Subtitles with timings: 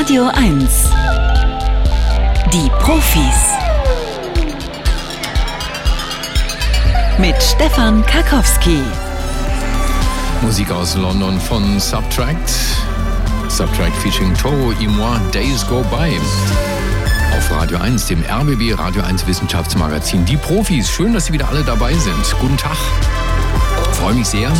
[0.00, 0.90] Radio 1.
[2.52, 3.24] Die Profis.
[7.18, 8.80] Mit Stefan Karkowski.
[10.42, 12.50] Musik aus London von Subtract.
[13.48, 16.18] Subtract featuring Toro et Days Go By.
[17.36, 20.24] Auf Radio 1, dem RBB Radio 1 Wissenschaftsmagazin.
[20.24, 22.36] Die Profis, schön, dass Sie wieder alle dabei sind.
[22.40, 22.76] Guten Tag.
[23.92, 24.50] Freue mich sehr.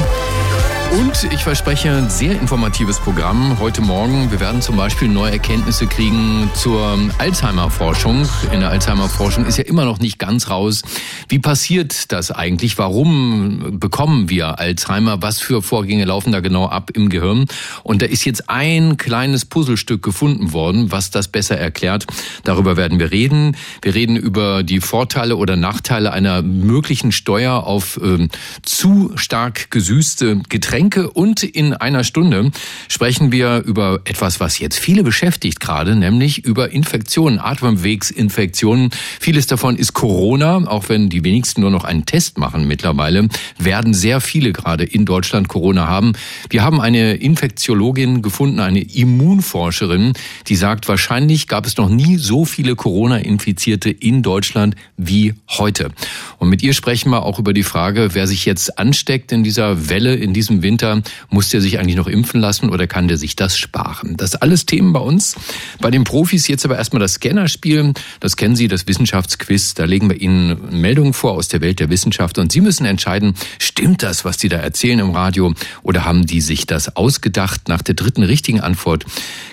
[0.99, 4.33] Und ich verspreche ein sehr informatives Programm heute Morgen.
[4.33, 8.29] Wir werden zum Beispiel neue Erkenntnisse kriegen zur Alzheimer-Forschung.
[8.53, 10.83] In der Alzheimer-Forschung ist ja immer noch nicht ganz raus.
[11.29, 12.77] Wie passiert das eigentlich?
[12.77, 15.23] Warum bekommen wir Alzheimer?
[15.23, 17.47] Was für Vorgänge laufen da genau ab im Gehirn?
[17.85, 22.09] Und da ist jetzt ein kleines Puzzlestück gefunden worden, was das besser erklärt.
[22.43, 23.57] Darüber werden wir reden.
[23.83, 28.27] Wir reden über die Vorteile oder Nachteile einer möglichen Steuer auf äh,
[28.63, 32.51] zu stark gesüßte Getränke Getränke und in einer Stunde
[32.89, 38.89] sprechen wir über etwas, was jetzt viele beschäftigt gerade, nämlich über Infektionen, Atemwegsinfektionen.
[39.21, 43.93] Vieles davon ist Corona, auch wenn die wenigsten nur noch einen Test machen mittlerweile, werden
[43.93, 46.13] sehr viele gerade in Deutschland Corona haben.
[46.49, 50.15] Wir haben eine Infektiologin gefunden, eine Immunforscherin,
[50.47, 55.91] die sagt, wahrscheinlich gab es noch nie so viele Corona-Infizierte in Deutschland wie heute.
[56.39, 59.91] Und mit ihr sprechen wir auch über die Frage, wer sich jetzt ansteckt in dieser
[59.91, 63.17] Welle, in diesem Winter Winter, muss der sich eigentlich noch impfen lassen oder kann der
[63.17, 64.17] sich das sparen?
[64.17, 65.35] Das alles Themen bei uns.
[65.81, 67.93] Bei den Profis jetzt aber erstmal das Scannerspiel.
[68.21, 69.75] Das kennen Sie, das Wissenschaftsquiz.
[69.75, 73.35] Da legen wir Ihnen Meldungen vor aus der Welt der Wissenschaft und Sie müssen entscheiden,
[73.59, 77.69] stimmt das, was die da erzählen im Radio oder haben die sich das ausgedacht?
[77.69, 79.05] Nach der dritten richtigen Antwort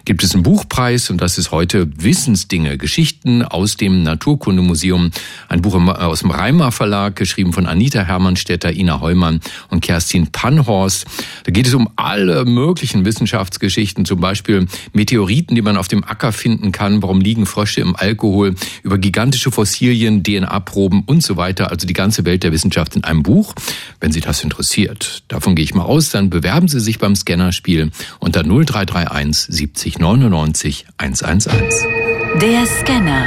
[0.06, 5.10] gibt es einen Buchpreis und das ist heute Wissensdinge, Geschichten aus dem Naturkundemuseum.
[5.50, 11.07] Ein Buch aus dem Reimer Verlag, geschrieben von Anita Hermannstetter, Ina Heumann und Kerstin Panhorst.
[11.44, 16.32] Da geht es um alle möglichen Wissenschaftsgeschichten, zum Beispiel Meteoriten, die man auf dem Acker
[16.32, 21.72] finden kann, warum liegen Frösche im Alkohol, über gigantische Fossilien, DNA-Proben und so weiter.
[21.72, 23.54] Also die ganze Welt der Wissenschaft in einem Buch.
[24.00, 27.92] Wenn Sie das interessiert, davon gehe ich mal aus, dann bewerben Sie sich beim Scannerspiel
[28.20, 32.17] unter 0331 70 99 111.
[32.36, 33.26] Der Scanner.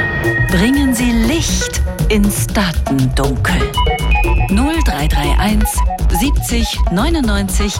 [0.49, 3.59] Bringen Sie Licht ins Datendunkel.
[4.49, 5.67] 0331
[6.17, 7.73] 70 99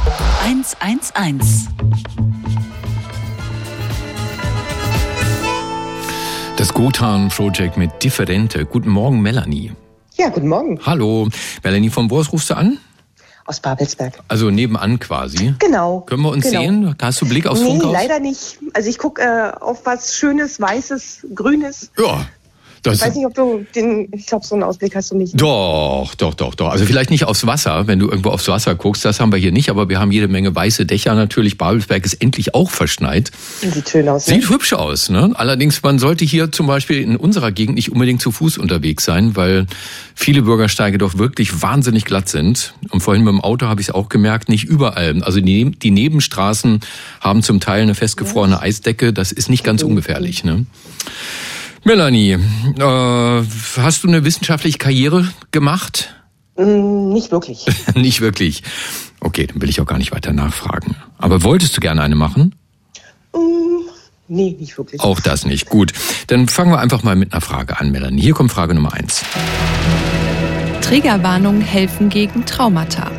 [0.44, 1.68] 111.
[6.58, 8.66] Das Gothan Project mit Differente.
[8.66, 9.72] Guten Morgen, Melanie.
[10.18, 10.80] Ja, guten Morgen.
[10.86, 11.30] Hallo.
[11.64, 12.78] Melanie, von wo rufst du an?
[13.52, 14.14] Aus Babelsberg.
[14.30, 15.56] Also nebenan quasi.
[15.60, 16.00] Genau.
[16.08, 16.62] Können wir uns genau.
[16.62, 16.96] sehen?
[17.02, 17.92] Hast du Blick aufs nee, Funkhaus?
[17.92, 18.60] leider nicht.
[18.72, 21.92] Also ich gucke äh, auf was Schönes, Weißes, Grünes.
[22.00, 22.28] Ja,
[22.84, 25.40] das ich weiß nicht, ob du den, ich glaube, so einen Ausblick hast du nicht.
[25.40, 26.70] Doch, doch, doch, doch.
[26.70, 29.52] Also vielleicht nicht aufs Wasser, wenn du irgendwo aufs Wasser guckst, das haben wir hier
[29.52, 31.58] nicht, aber wir haben jede Menge weiße Dächer natürlich.
[31.58, 33.32] Babelsberg ist endlich auch verschneit.
[33.62, 34.28] Sieht schön aus.
[34.28, 34.36] Ne?
[34.36, 35.32] Sieht hübsch aus, ne?
[35.36, 39.36] Allerdings, man sollte hier zum Beispiel in unserer Gegend nicht unbedingt zu Fuß unterwegs sein,
[39.36, 39.68] weil
[40.16, 42.74] viele Bürgersteige doch wirklich wahnsinnig glatt sind.
[42.90, 45.22] Und vorhin mit dem Auto habe ich es auch gemerkt, nicht überall.
[45.22, 46.80] Also die, die Nebenstraßen
[47.20, 49.14] haben zum Teil eine festgefrorene Eisdecke.
[49.14, 50.66] Das ist nicht ganz ungefährlich, ne?
[51.84, 53.44] Melanie, äh,
[53.78, 56.14] hast du eine wissenschaftliche Karriere gemacht?
[56.58, 57.66] Mm, nicht wirklich.
[57.96, 58.62] nicht wirklich.
[59.20, 60.96] Okay, dann will ich auch gar nicht weiter nachfragen.
[61.18, 62.56] Aber wolltest du gerne eine machen?
[63.34, 63.90] Mm,
[64.28, 65.02] nee, nicht wirklich.
[65.02, 65.70] Auch das nicht.
[65.70, 65.94] Gut.
[66.28, 68.22] Dann fangen wir einfach mal mit einer Frage an, Melanie.
[68.22, 69.24] Hier kommt Frage Nummer eins.
[70.82, 73.10] Triggerwarnungen helfen gegen Traumata.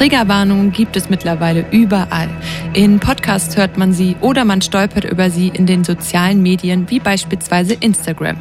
[0.00, 2.30] Triggerwarnungen gibt es mittlerweile überall.
[2.72, 7.00] In Podcasts hört man sie oder man stolpert über sie in den sozialen Medien wie
[7.00, 8.38] beispielsweise Instagram.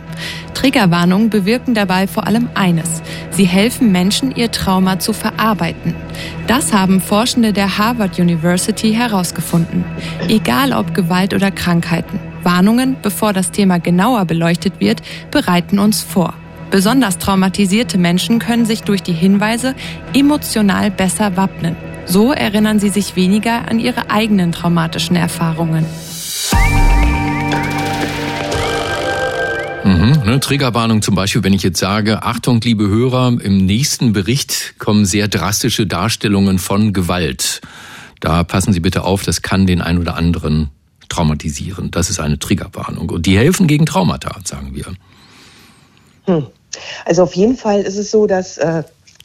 [0.53, 3.01] Triggerwarnungen bewirken dabei vor allem eines.
[3.31, 5.95] Sie helfen Menschen, ihr Trauma zu verarbeiten.
[6.47, 9.83] Das haben Forschende der Harvard University herausgefunden.
[10.29, 12.21] Egal ob Gewalt oder Krankheiten.
[12.41, 16.35] Warnungen, bevor das Thema genauer beleuchtet wird, bereiten uns vor.
[16.71, 19.75] Besonders traumatisierte Menschen können sich durch die Hinweise
[20.13, 21.75] emotional besser wappnen.
[22.05, 25.85] So erinnern sie sich weniger an ihre eigenen traumatischen Erfahrungen.
[29.83, 34.75] Mhm, ne, Triggerwarnung zum Beispiel, wenn ich jetzt sage, Achtung, liebe Hörer, im nächsten Bericht
[34.77, 37.61] kommen sehr drastische Darstellungen von Gewalt.
[38.19, 40.69] Da passen Sie bitte auf, das kann den einen oder anderen
[41.07, 41.89] traumatisieren.
[41.89, 43.09] Das ist eine Triggerwarnung.
[43.09, 44.85] Und die helfen gegen Traumata, sagen wir.
[46.25, 46.47] Hm.
[47.05, 48.83] Also auf jeden Fall ist es so, dass äh,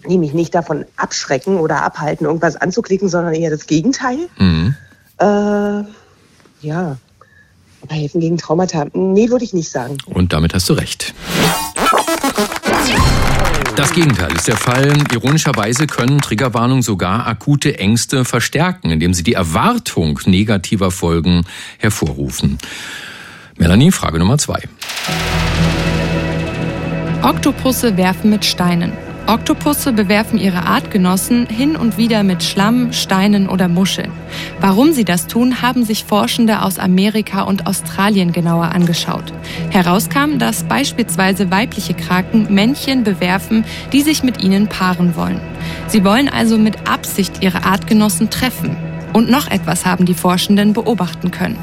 [0.08, 4.28] die mich nicht davon abschrecken oder abhalten, irgendwas anzuklicken, sondern eher das Gegenteil.
[4.38, 4.74] Mhm.
[5.18, 5.84] Äh,
[6.60, 6.96] ja,
[7.82, 8.86] aber helfen gegen Traumata?
[8.92, 9.98] Nee, würde ich nicht sagen.
[10.06, 11.14] Und damit hast du recht.
[13.76, 14.92] Das Gegenteil ist der Fall.
[15.12, 21.44] Ironischerweise können Triggerwarnungen sogar akute Ängste verstärken, indem sie die Erwartung negativer Folgen
[21.78, 22.58] hervorrufen.
[23.56, 24.62] Melanie, Frage Nummer zwei.
[27.24, 28.92] Oktopusse werfen mit Steinen.
[29.26, 34.12] Oktopusse bewerfen ihre Artgenossen hin und wieder mit Schlamm, Steinen oder Muscheln.
[34.60, 39.32] Warum sie das tun, haben sich Forschende aus Amerika und Australien genauer angeschaut.
[39.70, 45.40] Herauskam, dass beispielsweise weibliche Kraken Männchen bewerfen, die sich mit ihnen paaren wollen.
[45.86, 48.76] Sie wollen also mit Absicht ihre Artgenossen treffen.
[49.14, 51.56] Und noch etwas haben die Forschenden beobachten können.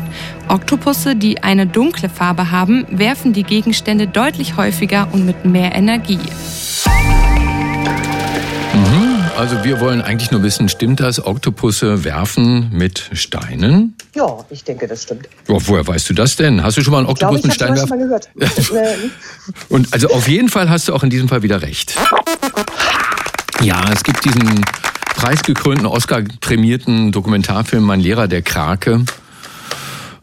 [0.48, 6.18] Oktopusse, die eine dunkle Farbe haben, werfen die Gegenstände deutlich häufiger und mit mehr Energie.
[9.42, 11.26] Also wir wollen eigentlich nur wissen, stimmt das?
[11.26, 13.96] Oktopusse werfen mit Steinen?
[14.14, 15.28] Ja, ich denke, das stimmt.
[15.48, 16.62] Ja, woher weißt du das denn?
[16.62, 18.30] Hast du schon mal einen Oktopus ich glaube, mit ich Stein habe werfen?
[18.30, 19.12] schon mal gehört.
[19.70, 21.96] Und also auf jeden Fall hast du auch in diesem Fall wieder recht.
[23.64, 24.64] Ja, es gibt diesen
[25.22, 29.06] preisgekrönten, Oscar-prämierten Dokumentarfilm Mein Lehrer der Krake.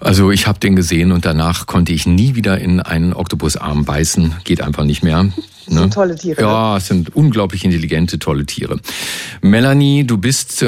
[0.00, 4.34] Also ich habe den gesehen und danach konnte ich nie wieder in einen Oktopusarm beißen.
[4.42, 5.28] Geht einfach nicht mehr.
[5.68, 6.40] Das sind tolle Tiere.
[6.40, 8.80] Ja, es sind unglaublich intelligente, tolle Tiere.
[9.42, 10.66] Melanie, du bist, äh,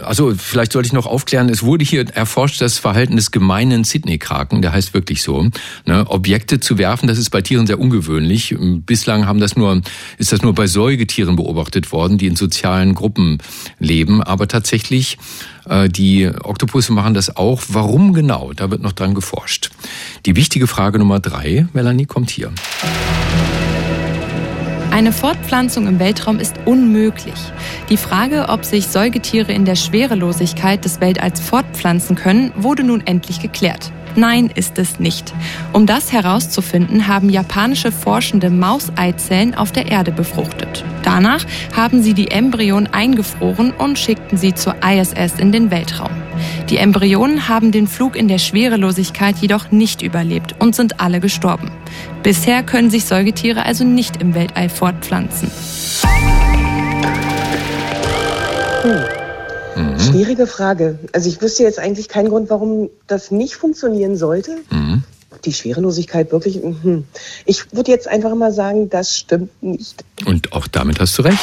[0.00, 4.62] also vielleicht sollte ich noch aufklären, es wurde hier erforscht das Verhalten des gemeinen Sydney-Kraken,
[4.62, 5.48] der heißt wirklich so.
[5.86, 6.04] Ne?
[6.08, 8.54] Objekte zu werfen, das ist bei Tieren sehr ungewöhnlich.
[8.58, 9.80] Bislang haben das nur,
[10.18, 13.38] ist das nur bei Säugetieren beobachtet worden, die in sozialen Gruppen
[13.78, 14.22] leben.
[14.22, 15.18] Aber tatsächlich,
[15.68, 17.62] äh, die Oktopusse machen das auch.
[17.68, 18.52] Warum genau?
[18.54, 19.70] Da wird noch dran geforscht.
[20.26, 22.52] Die wichtige Frage Nummer drei, Melanie, kommt hier.
[24.92, 27.34] Eine Fortpflanzung im Weltraum ist unmöglich.
[27.88, 33.40] Die Frage, ob sich Säugetiere in der Schwerelosigkeit des Weltalls fortpflanzen können, wurde nun endlich
[33.40, 33.90] geklärt.
[34.14, 35.32] Nein, ist es nicht.
[35.72, 40.84] Um das herauszufinden, haben japanische Forschende Mauseizellen auf der Erde befruchtet.
[41.02, 41.44] Danach
[41.74, 46.10] haben sie die Embryonen eingefroren und schickten sie zur ISS in den Weltraum.
[46.68, 51.70] Die Embryonen haben den Flug in der Schwerelosigkeit jedoch nicht überlebt und sind alle gestorben.
[52.22, 55.50] Bisher können sich Säugetiere also nicht im Weltall fortpflanzen.
[60.12, 60.98] Schwierige Frage.
[61.12, 64.58] Also ich wüsste jetzt eigentlich keinen Grund, warum das nicht funktionieren sollte.
[64.70, 65.04] Mhm.
[65.44, 66.56] Die Schwerelosigkeit wirklich.
[66.56, 67.04] hm.
[67.46, 70.04] Ich würde jetzt einfach mal sagen, das stimmt nicht.
[70.26, 71.40] Und auch damit hast du recht.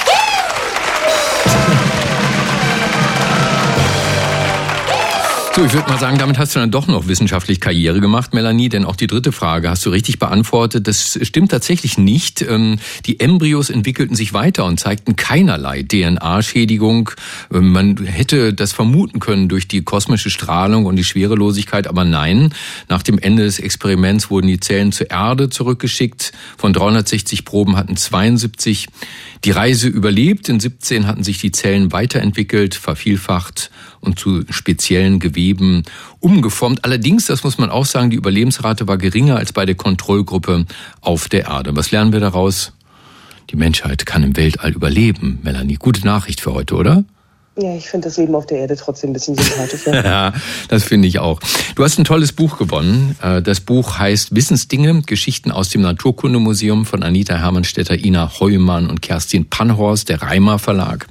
[5.59, 8.69] So, ich würde mal sagen, damit hast du dann doch noch wissenschaftlich Karriere gemacht, Melanie,
[8.69, 10.87] denn auch die dritte Frage hast du richtig beantwortet.
[10.87, 12.41] Das stimmt tatsächlich nicht.
[12.41, 17.11] Ähm, Die Embryos entwickelten sich weiter und zeigten keinerlei DNA-Schädigung.
[17.53, 22.53] Ähm, Man hätte das vermuten können durch die kosmische Strahlung und die Schwerelosigkeit, aber nein.
[22.87, 26.31] Nach dem Ende des Experiments wurden die Zellen zur Erde zurückgeschickt.
[26.57, 28.87] Von 360 Proben hatten 72
[29.43, 30.47] die Reise überlebt.
[30.47, 33.71] In 17 hatten sich die Zellen weiterentwickelt, vervielfacht
[34.01, 35.48] und zu speziellen Geweben
[36.19, 36.83] umgeformt.
[36.85, 40.65] Allerdings, das muss man auch sagen, die Überlebensrate war geringer als bei der Kontrollgruppe
[41.01, 41.75] auf der Erde.
[41.75, 42.73] Was lernen wir daraus?
[43.49, 45.39] Die Menschheit kann im Weltall überleben.
[45.43, 47.03] Melanie, gute Nachricht für heute, oder?
[47.61, 50.03] Ja, ich finde das Leben auf der Erde trotzdem ein bisschen sympathischer.
[50.05, 50.33] Ja,
[50.69, 51.41] das finde ich auch.
[51.75, 53.17] Du hast ein tolles Buch gewonnen.
[53.21, 59.01] Äh, Das Buch heißt Wissensdinge, Geschichten aus dem Naturkundemuseum von Anita Hermannstetter, Ina Heumann und
[59.01, 60.07] Kerstin Panhorst.
[60.07, 61.07] Der Reimer Verlag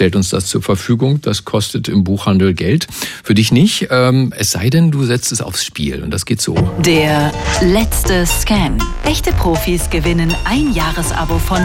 [0.00, 1.20] stellt uns das zur Verfügung.
[1.20, 2.86] Das kostet im Buchhandel Geld.
[3.22, 3.88] Für dich nicht.
[3.90, 6.02] Ähm, Es sei denn, du setzt es aufs Spiel.
[6.02, 6.54] Und das geht so.
[6.78, 7.30] Der
[7.60, 8.78] letzte Scan.
[9.04, 11.58] Echte Profis gewinnen ein Jahresabo von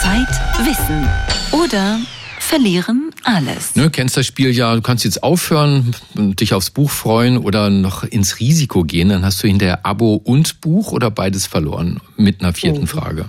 [0.00, 0.28] Zeit,
[0.64, 1.08] Wissen
[1.50, 1.98] oder
[2.38, 3.74] verlieren alles.
[3.74, 7.70] Ne, kennst das Spiel ja, du kannst jetzt aufhören und dich aufs Buch freuen oder
[7.70, 12.40] noch ins Risiko gehen, dann hast du hinterher Abo und Buch oder beides verloren mit
[12.40, 12.86] einer vierten Mhm.
[12.86, 13.24] Frage.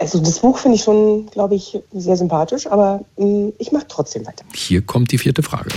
[0.00, 4.26] Also das Buch finde ich schon, glaube ich, sehr sympathisch, aber mh, ich mache trotzdem
[4.26, 4.44] weiter.
[4.54, 5.68] Hier kommt die vierte Frage.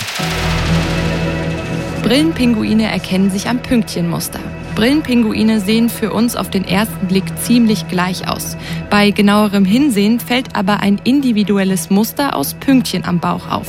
[2.04, 4.40] Brillenpinguine erkennen sich am Pünktchenmuster.
[4.76, 8.58] Brillenpinguine sehen für uns auf den ersten Blick ziemlich gleich aus.
[8.90, 13.68] Bei genauerem Hinsehen fällt aber ein individuelles Muster aus Pünktchen am Bauch auf.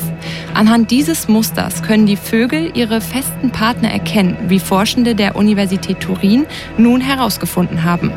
[0.54, 6.46] Anhand dieses Musters können die Vögel ihre festen Partner erkennen, wie Forschende der Universität Turin
[6.78, 8.11] nun herausgefunden haben.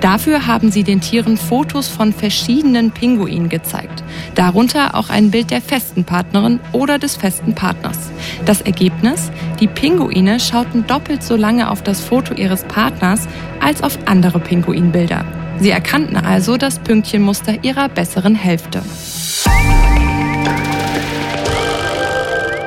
[0.00, 4.04] Dafür haben sie den Tieren Fotos von verschiedenen Pinguinen gezeigt.
[4.34, 8.10] Darunter auch ein Bild der festen Partnerin oder des festen Partners.
[8.44, 9.30] Das Ergebnis?
[9.60, 13.26] Die Pinguine schauten doppelt so lange auf das Foto ihres Partners
[13.60, 15.24] als auf andere Pinguinbilder.
[15.60, 18.82] Sie erkannten also das Pünktchenmuster ihrer besseren Hälfte.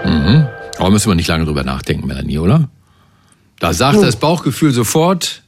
[0.06, 0.48] Mhm.
[0.78, 2.70] Aber müssen wir nicht lange drüber nachdenken, Melanie, oder?
[3.60, 5.42] Da sagt das Bauchgefühl sofort,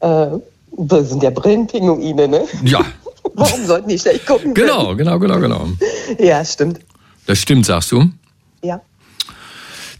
[0.00, 0.26] Äh,
[0.78, 2.42] das sind ja Brillenpinguine, ne?
[2.64, 2.84] ja,
[3.34, 4.54] Warum sollten die schlecht gucken?
[4.54, 5.68] Genau, genau, genau, genau.
[6.18, 6.80] Ja, stimmt.
[7.26, 8.08] Das stimmt, sagst du?
[8.62, 8.80] Ja.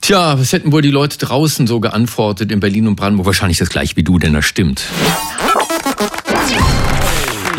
[0.06, 3.26] Tja, was hätten wohl die Leute draußen so geantwortet in Berlin und Brandenburg?
[3.26, 4.84] Wahrscheinlich das gleiche wie du, denn das stimmt.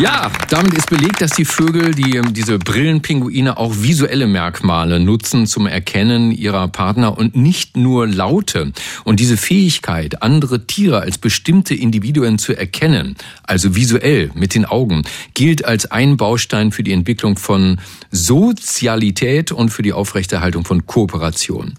[0.00, 5.48] Ja, damit ist belegt, dass die Vögel, die ähm, diese Brillenpinguine auch visuelle Merkmale nutzen
[5.48, 8.70] zum Erkennen ihrer Partner und nicht nur Laute.
[9.02, 15.02] Und diese Fähigkeit, andere Tiere als bestimmte Individuen zu erkennen, also visuell mit den Augen,
[15.34, 17.80] gilt als ein Baustein für die Entwicklung von
[18.12, 21.74] Sozialität und für die Aufrechterhaltung von Kooperation.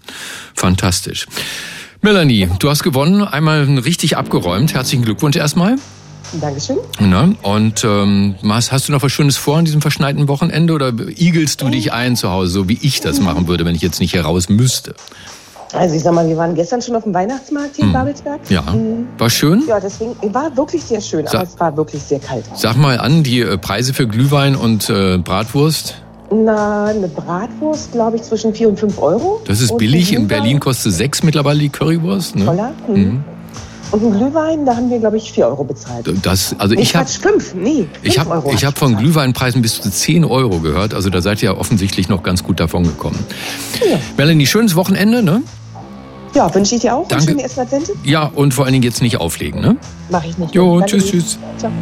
[0.54, 1.26] Fantastisch.
[2.02, 4.74] Melanie, du hast gewonnen, einmal richtig abgeräumt.
[4.74, 5.76] Herzlichen Glückwunsch erstmal.
[6.40, 6.76] Dankeschön.
[7.00, 10.92] Na, und ähm, hast, hast du noch was Schönes vor an diesem verschneiten Wochenende oder
[11.16, 14.00] igelst du dich ein zu Hause, so wie ich das machen würde, wenn ich jetzt
[14.00, 14.94] nicht hier raus müsste?
[15.72, 17.94] Also ich sag mal, wir waren gestern schon auf dem Weihnachtsmarkt hier in Hm.
[18.00, 18.40] Babelsberg.
[18.50, 19.06] Ja, Mhm.
[19.18, 19.62] war schön.
[19.68, 22.44] Ja, deswegen war wirklich sehr schön, Sa- aber es war wirklich sehr kalt.
[22.56, 25.94] Sag mal an, die äh, Preise für Glühwein und äh, Bratwurst,
[26.32, 29.40] Na, eine Bratwurst, glaube ich, zwischen 4 und 5 Euro.
[29.46, 30.12] das ist Und billig.
[30.12, 32.36] In Berlin kostet sechs mittlerweile die Currywurst.
[32.36, 32.44] Ne?
[32.46, 32.72] Dollar.
[32.88, 33.22] Mhm.
[33.90, 36.10] Und ein Glühwein, da haben wir, glaube ich, 4 Euro bezahlt.
[36.22, 38.52] Das, also ich habe 5, nee, 5 ich hab, Euro.
[38.52, 40.94] ich hab von Glühweinpreisen bis zu 10 Euro gehört.
[40.94, 43.18] Also da seid ihr ja offensichtlich noch ganz gut davon gekommen.
[43.90, 43.98] Ja.
[44.16, 45.42] Melanie, schönes Wochenende, ne?
[46.34, 47.08] Ja, wünsche ich dir auch.
[47.08, 47.24] Danke.
[47.26, 47.92] Schöne ersten Advente.
[48.04, 49.76] Ja, und vor allen Dingen jetzt nicht auflegen, ne?
[50.10, 50.54] Mache ich nicht.
[50.54, 51.38] Jo, Danke tschüss, tschüss.
[51.58, 51.72] Ciao.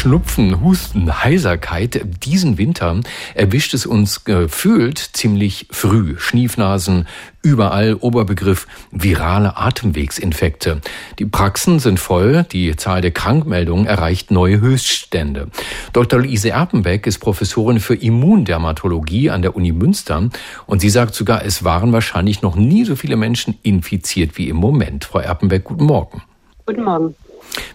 [0.00, 2.00] Schnupfen, Husten, Heiserkeit.
[2.24, 3.00] Diesen Winter
[3.34, 6.16] erwischt es uns gefühlt ziemlich früh.
[6.16, 7.06] Schniefnasen,
[7.42, 10.80] überall Oberbegriff virale Atemwegsinfekte.
[11.18, 15.48] Die Praxen sind voll, die Zahl der Krankmeldungen erreicht neue Höchststände.
[15.92, 16.20] Dr.
[16.20, 20.30] Luise Erpenbeck ist Professorin für Immundermatologie an der Uni Münster
[20.64, 24.56] und sie sagt sogar, es waren wahrscheinlich noch nie so viele Menschen infiziert wie im
[24.56, 25.04] Moment.
[25.04, 26.22] Frau Erpenbeck, guten Morgen.
[26.64, 27.14] Guten Morgen.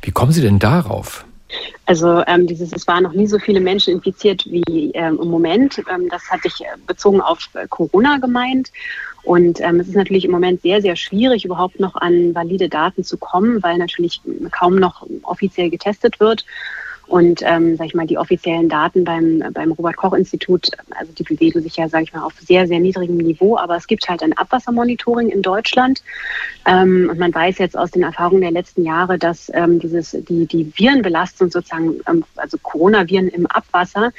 [0.01, 1.23] Wie kommen Sie denn darauf?
[1.85, 5.81] Also ähm, dieses, es waren noch nie so viele Menschen infiziert wie ähm, im Moment.
[5.91, 8.71] Ähm, das hatte ich äh, bezogen auf äh, Corona gemeint.
[9.23, 13.03] Und ähm, es ist natürlich im Moment sehr, sehr schwierig, überhaupt noch an valide Daten
[13.03, 14.21] zu kommen, weil natürlich
[14.51, 16.45] kaum noch offiziell getestet wird.
[17.07, 21.75] Und ähm, sag ich mal, die offiziellen Daten beim, beim Robert-Koch-Institut, also die bewegen sich
[21.77, 23.57] ja, sage ich mal, auf sehr, sehr niedrigem Niveau.
[23.57, 26.03] Aber es gibt halt ein Abwassermonitoring in Deutschland.
[26.65, 30.45] Ähm, und man weiß jetzt aus den Erfahrungen der letzten Jahre, dass ähm, dieses, die,
[30.45, 34.11] die Virenbelastung sozusagen, ähm, also Coronaviren im Abwasser,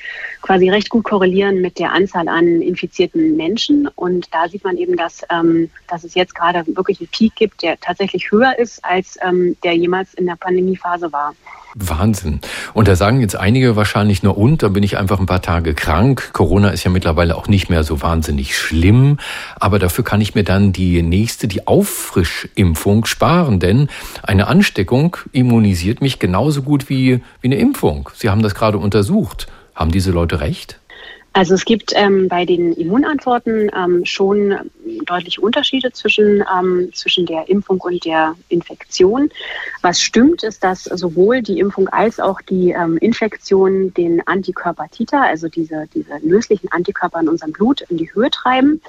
[0.43, 3.89] quasi recht gut korrelieren mit der Anzahl an infizierten Menschen.
[3.97, 7.63] Und da sieht man eben, dass, ähm, dass es jetzt gerade wirklich einen Peak gibt,
[7.63, 11.35] der tatsächlich höher ist, als ähm, der jemals in der Pandemiephase war.
[11.77, 12.41] Wahnsinn.
[12.73, 15.75] Und da sagen jetzt einige wahrscheinlich nur und, da bin ich einfach ein paar Tage
[15.75, 16.31] krank.
[16.33, 19.19] Corona ist ja mittlerweile auch nicht mehr so wahnsinnig schlimm,
[19.61, 23.89] aber dafür kann ich mir dann die nächste, die Auffrischimpfung sparen, denn
[24.23, 28.09] eine Ansteckung immunisiert mich genauso gut wie, wie eine Impfung.
[28.15, 29.47] Sie haben das gerade untersucht.
[29.75, 30.81] Haben diese Leute recht?
[31.37, 34.55] Also es gibt ähm, bei den Immunantworten ähm, schon
[35.05, 39.29] deutliche Unterschiede zwischen, ähm, zwischen der Impfung und der Infektion.
[39.83, 45.21] Was stimmt, ist, dass sowohl die Impfung als auch die ähm, Infektion den Antikörper Titer,
[45.25, 48.81] also diese, diese löslichen Antikörper in unserem Blut, in die Höhe treiben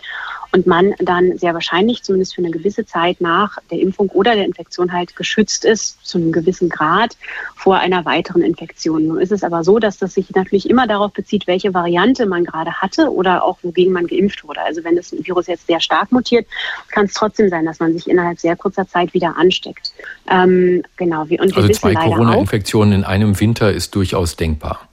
[0.54, 4.46] und man dann sehr wahrscheinlich zumindest für eine gewisse Zeit nach der Impfung oder der
[4.46, 7.18] Infektion halt geschützt ist, zu einem gewissen Grad
[7.56, 9.08] vor einer weiteren Infektion.
[9.08, 12.37] Nun ist es aber so, dass das sich natürlich immer darauf bezieht, welche Variante man
[12.44, 14.62] gerade hatte oder auch wogegen man geimpft wurde.
[14.62, 16.46] Also wenn das Virus jetzt sehr stark mutiert,
[16.90, 19.94] kann es trotzdem sein, dass man sich innerhalb sehr kurzer Zeit wieder ansteckt.
[20.30, 21.30] Ähm, genau.
[21.30, 24.88] Wir, und wir Also wissen zwei Corona-Infektionen in einem Winter ist durchaus denkbar.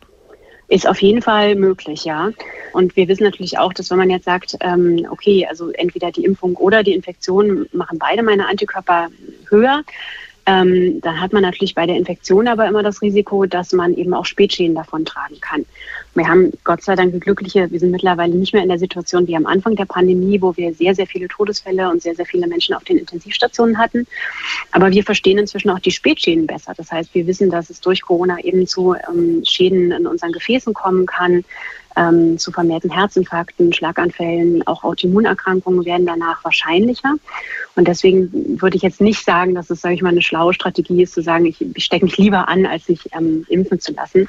[0.68, 2.30] Ist auf jeden Fall möglich, ja.
[2.72, 6.24] Und wir wissen natürlich auch, dass wenn man jetzt sagt, ähm, okay, also entweder die
[6.24, 9.08] Impfung oder die Infektion machen beide meine Antikörper
[9.50, 9.82] höher,
[10.46, 14.12] ähm, dann hat man natürlich bei der Infektion aber immer das Risiko, dass man eben
[14.14, 15.64] auch Spätschäden davon tragen kann.
[16.14, 19.36] Wir haben Gott sei Dank glückliche, wir sind mittlerweile nicht mehr in der Situation wie
[19.36, 22.74] am Anfang der Pandemie, wo wir sehr, sehr viele Todesfälle und sehr, sehr viele Menschen
[22.74, 24.06] auf den Intensivstationen hatten.
[24.70, 26.72] Aber wir verstehen inzwischen auch die Spätschäden besser.
[26.76, 30.72] Das heißt, wir wissen, dass es durch Corona eben zu ähm, Schäden in unseren Gefäßen
[30.72, 31.44] kommen kann,
[31.96, 37.14] ähm, zu vermehrten Herzinfarkten, Schlaganfällen, auch Autoimmunerkrankungen werden danach wahrscheinlicher.
[37.76, 41.02] Und deswegen würde ich jetzt nicht sagen, dass es, sage ich mal, eine schlaue Strategie
[41.02, 44.28] ist, zu sagen, ich, ich stecke mich lieber an, als sich ähm, impfen zu lassen,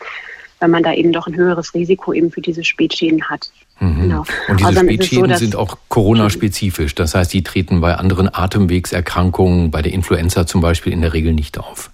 [0.59, 3.49] weil man da eben doch ein höheres Risiko eben für diese Spätschäden hat.
[3.79, 4.01] Mhm.
[4.01, 4.25] Genau.
[4.47, 6.95] Und diese Außerdem ist es so, Spätschäden dass- sind auch Corona-spezifisch.
[6.95, 11.33] Das heißt, die treten bei anderen Atemwegserkrankungen, bei der Influenza zum Beispiel, in der Regel
[11.33, 11.91] nicht auf.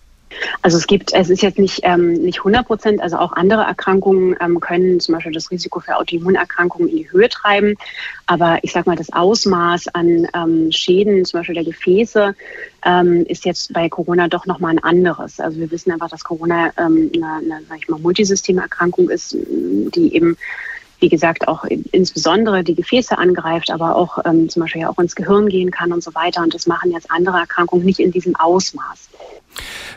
[0.61, 4.35] Also es gibt, es ist jetzt nicht, ähm, nicht 100 Prozent, also auch andere Erkrankungen
[4.41, 7.75] ähm, können zum Beispiel das Risiko für Autoimmunerkrankungen in die Höhe treiben.
[8.25, 12.35] Aber ich sage mal, das Ausmaß an ähm, Schäden, zum Beispiel der Gefäße,
[12.85, 15.39] ähm, ist jetzt bei Corona doch nochmal ein anderes.
[15.39, 20.15] Also wir wissen einfach, dass Corona ähm, eine, eine sag ich mal, Multisystemerkrankung ist, die
[20.15, 20.37] eben
[21.01, 25.49] wie gesagt, auch insbesondere die Gefäße angreift, aber auch ähm, zum Beispiel auch ins Gehirn
[25.49, 26.43] gehen kann und so weiter.
[26.43, 29.09] Und das machen jetzt andere Erkrankungen nicht in diesem Ausmaß.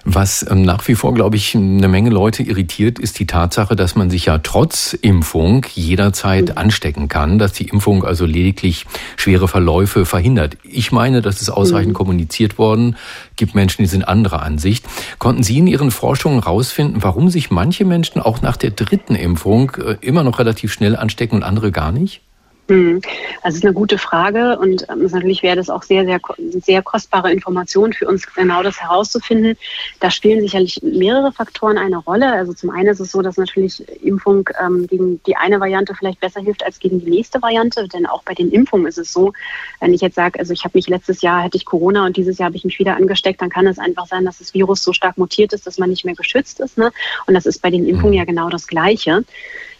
[0.05, 3.95] Was ähm, nach wie vor, glaube ich, eine Menge Leute irritiert, ist die Tatsache, dass
[3.95, 6.59] man sich ja trotz Impfung jederzeit mhm.
[6.59, 8.85] anstecken kann, dass die Impfung also lediglich
[9.17, 10.59] schwere Verläufe verhindert.
[10.63, 11.97] Ich meine, das ist ausreichend mhm.
[11.97, 12.97] kommuniziert worden.
[13.37, 14.85] Gibt Menschen, die sind anderer Ansicht.
[15.19, 19.73] Konnten Sie in Ihren Forschungen herausfinden, warum sich manche Menschen auch nach der dritten Impfung
[19.77, 22.21] äh, immer noch relativ schnell anstecken und andere gar nicht?
[22.69, 23.03] Hm.
[23.43, 26.83] Also es ist eine gute Frage und ähm, natürlich wäre das auch sehr, sehr, sehr
[26.83, 29.59] kostbare Information für uns, genau das herauszufinden.
[30.01, 32.33] Da spielen sicherlich mehrere Faktoren eine Rolle.
[32.33, 36.21] Also zum einen ist es so, dass natürlich Impfung ähm, gegen die eine Variante vielleicht
[36.21, 39.35] besser hilft als gegen die nächste Variante, denn auch bei den Impfungen ist es so,
[39.81, 42.39] wenn ich jetzt sage, also ich habe mich letztes Jahr hätte ich Corona und dieses
[42.39, 44.95] Jahr habe ich mich wieder angesteckt, dann kann es einfach sein, dass das Virus so
[44.95, 46.79] stark mutiert ist, dass man nicht mehr geschützt ist.
[46.79, 46.93] Ne?
[47.27, 48.19] Und das ist bei den Impfungen hm.
[48.21, 49.23] ja genau das Gleiche.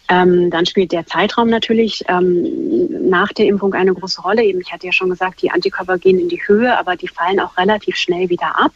[0.07, 4.43] Ähm, dann spielt der Zeitraum natürlich ähm, nach der Impfung eine große Rolle.
[4.43, 7.39] Eben, ich hatte ja schon gesagt, die Antikörper gehen in die Höhe, aber die fallen
[7.39, 8.71] auch relativ schnell wieder ab.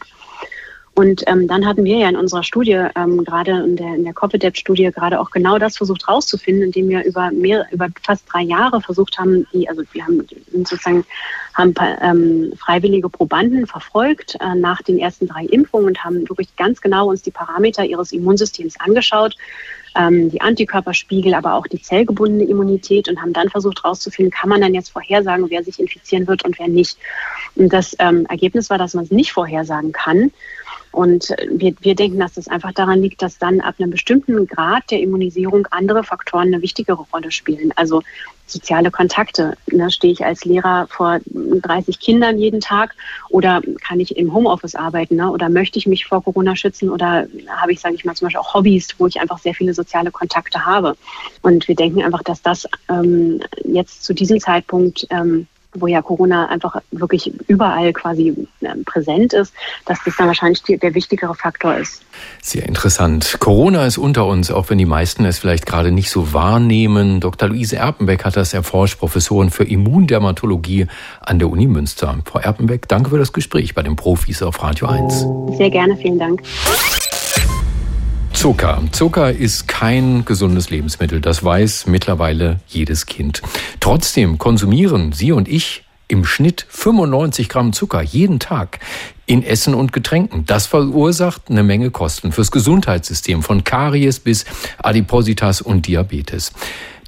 [1.00, 4.12] Und ähm, dann hatten wir ja in unserer Studie, ähm, gerade in der, in der
[4.12, 8.82] COVIDEP-Studie, gerade auch genau das versucht herauszufinden, indem wir über mehr, über fast drei Jahre
[8.82, 11.06] versucht haben, die, also wir haben sozusagen
[11.54, 16.82] haben ähm, freiwillige Probanden verfolgt äh, nach den ersten drei Impfungen und haben wirklich ganz
[16.82, 19.38] genau uns die Parameter ihres Immunsystems angeschaut
[19.96, 24.62] ähm, die Antikörperspiegel, aber auch die zellgebundene Immunität und haben dann versucht herauszufinden, kann man
[24.62, 26.98] dann jetzt vorhersagen, wer sich infizieren wird und wer nicht.
[27.56, 30.32] Und das ähm, Ergebnis war, dass man es nicht vorhersagen kann.
[30.92, 34.90] Und wir, wir denken, dass das einfach daran liegt, dass dann ab einem bestimmten Grad
[34.92, 37.72] der Immunisierung andere Faktoren eine wichtigere Rolle spielen.
[37.76, 38.02] Also
[38.50, 39.56] soziale Kontakte.
[39.72, 39.92] Ne?
[39.92, 42.96] Stehe ich als Lehrer vor 30 Kindern jeden Tag
[43.30, 45.16] oder kann ich im Homeoffice arbeiten?
[45.16, 45.30] Ne?
[45.32, 47.28] Oder möchte ich mich vor Corona schützen oder
[47.58, 50.12] habe ich, sage ich mal, zum Beispiel auch Hobbys, wo ich einfach sehr viele soziale
[50.12, 50.98] Kontakte habe?
[51.42, 56.48] Und wir denken einfach, dass das ähm, jetzt zu diesem Zeitpunkt ähm, wo ja Corona
[56.48, 59.54] einfach wirklich überall quasi äh, präsent ist,
[59.86, 62.04] dass das dann wahrscheinlich der wichtigere Faktor ist.
[62.42, 63.38] Sehr interessant.
[63.40, 67.20] Corona ist unter uns, auch wenn die meisten es vielleicht gerade nicht so wahrnehmen.
[67.20, 67.50] Dr.
[67.50, 70.88] Luise Erpenbeck hat das erforscht, Professorin für Immundermatologie
[71.22, 72.18] an der Uni Münster.
[72.26, 75.26] Frau Erpenbeck, danke für das Gespräch bei den Profis auf Radio 1.
[75.58, 76.42] Sehr gerne, vielen Dank.
[78.40, 78.82] Zucker.
[78.94, 81.20] Zucker ist kein gesundes Lebensmittel.
[81.20, 83.42] Das weiß mittlerweile jedes Kind.
[83.82, 88.80] Trotzdem konsumieren Sie und ich im Schnitt 95 Gramm Zucker jeden Tag
[89.26, 90.46] in Essen und Getränken.
[90.46, 94.46] Das verursacht eine Menge Kosten fürs Gesundheitssystem von Karies bis
[94.78, 96.54] Adipositas und Diabetes.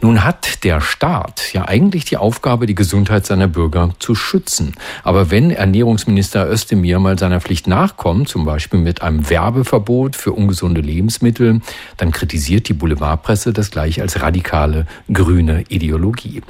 [0.01, 4.73] Nun hat der Staat ja eigentlich die Aufgabe, die Gesundheit seiner Bürger zu schützen.
[5.03, 10.81] Aber wenn Ernährungsminister Özdemir mal seiner Pflicht nachkommt, zum Beispiel mit einem Werbeverbot für ungesunde
[10.81, 11.61] Lebensmittel,
[11.97, 16.41] dann kritisiert die Boulevardpresse das gleich als radikale grüne Ideologie.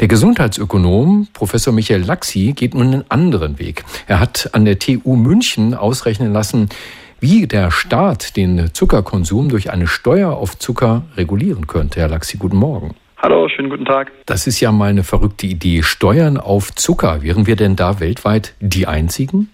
[0.00, 3.84] Der Gesundheitsökonom Professor Michael Laxi geht nun einen anderen Weg.
[4.08, 6.68] Er hat an der TU München ausrechnen lassen,
[7.20, 12.00] wie der Staat den Zuckerkonsum durch eine Steuer auf Zucker regulieren könnte.
[12.00, 12.94] Herr Laxi, guten Morgen.
[13.18, 14.12] Hallo, schönen guten Tag.
[14.26, 15.82] Das ist ja mal eine verrückte Idee.
[15.82, 17.22] Steuern auf Zucker.
[17.22, 19.50] Wären wir denn da weltweit die einzigen?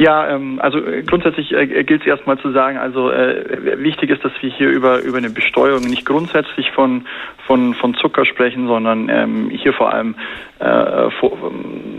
[0.00, 4.24] Ja, ähm, also äh, grundsätzlich äh, gilt es erstmal zu sagen, also äh, wichtig ist,
[4.24, 7.06] dass wir hier über, über eine Besteuerung nicht grundsätzlich von,
[7.46, 10.14] von, von Zucker sprechen, sondern ähm, hier vor allem
[10.58, 11.32] äh, vor,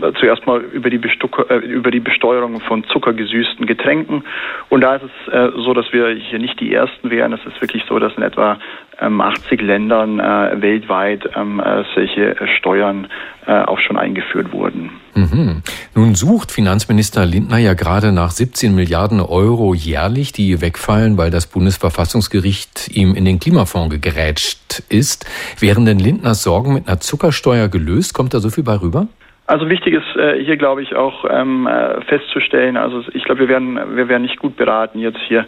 [0.02, 1.00] äh, zuerst mal über die,
[1.48, 4.24] äh, über die Besteuerung von zuckergesüßten Getränken.
[4.68, 7.32] Und da ist es äh, so, dass wir hier nicht die Ersten wären.
[7.32, 8.58] Es ist wirklich so, dass in etwa
[9.02, 13.08] 80 Ländern äh, weltweit ähm, äh, solche Steuern
[13.44, 14.90] auch schon eingeführt wurden.
[15.16, 15.62] Mhm.
[15.96, 21.48] Nun sucht Finanzminister Lindner ja gerade nach 17 Milliarden Euro jährlich, die wegfallen, weil das
[21.48, 25.26] Bundesverfassungsgericht ihm in den Klimafonds gerätscht ist.
[25.58, 28.14] Wären denn Lindners Sorgen mit einer Zuckersteuer gelöst?
[28.14, 29.08] Kommt da so viel bei rüber?
[29.52, 33.48] Also wichtig ist äh, hier, glaube ich, auch ähm, äh, festzustellen, also ich glaube, wir
[33.48, 35.40] werden, wir werden nicht gut beraten, jetzt hier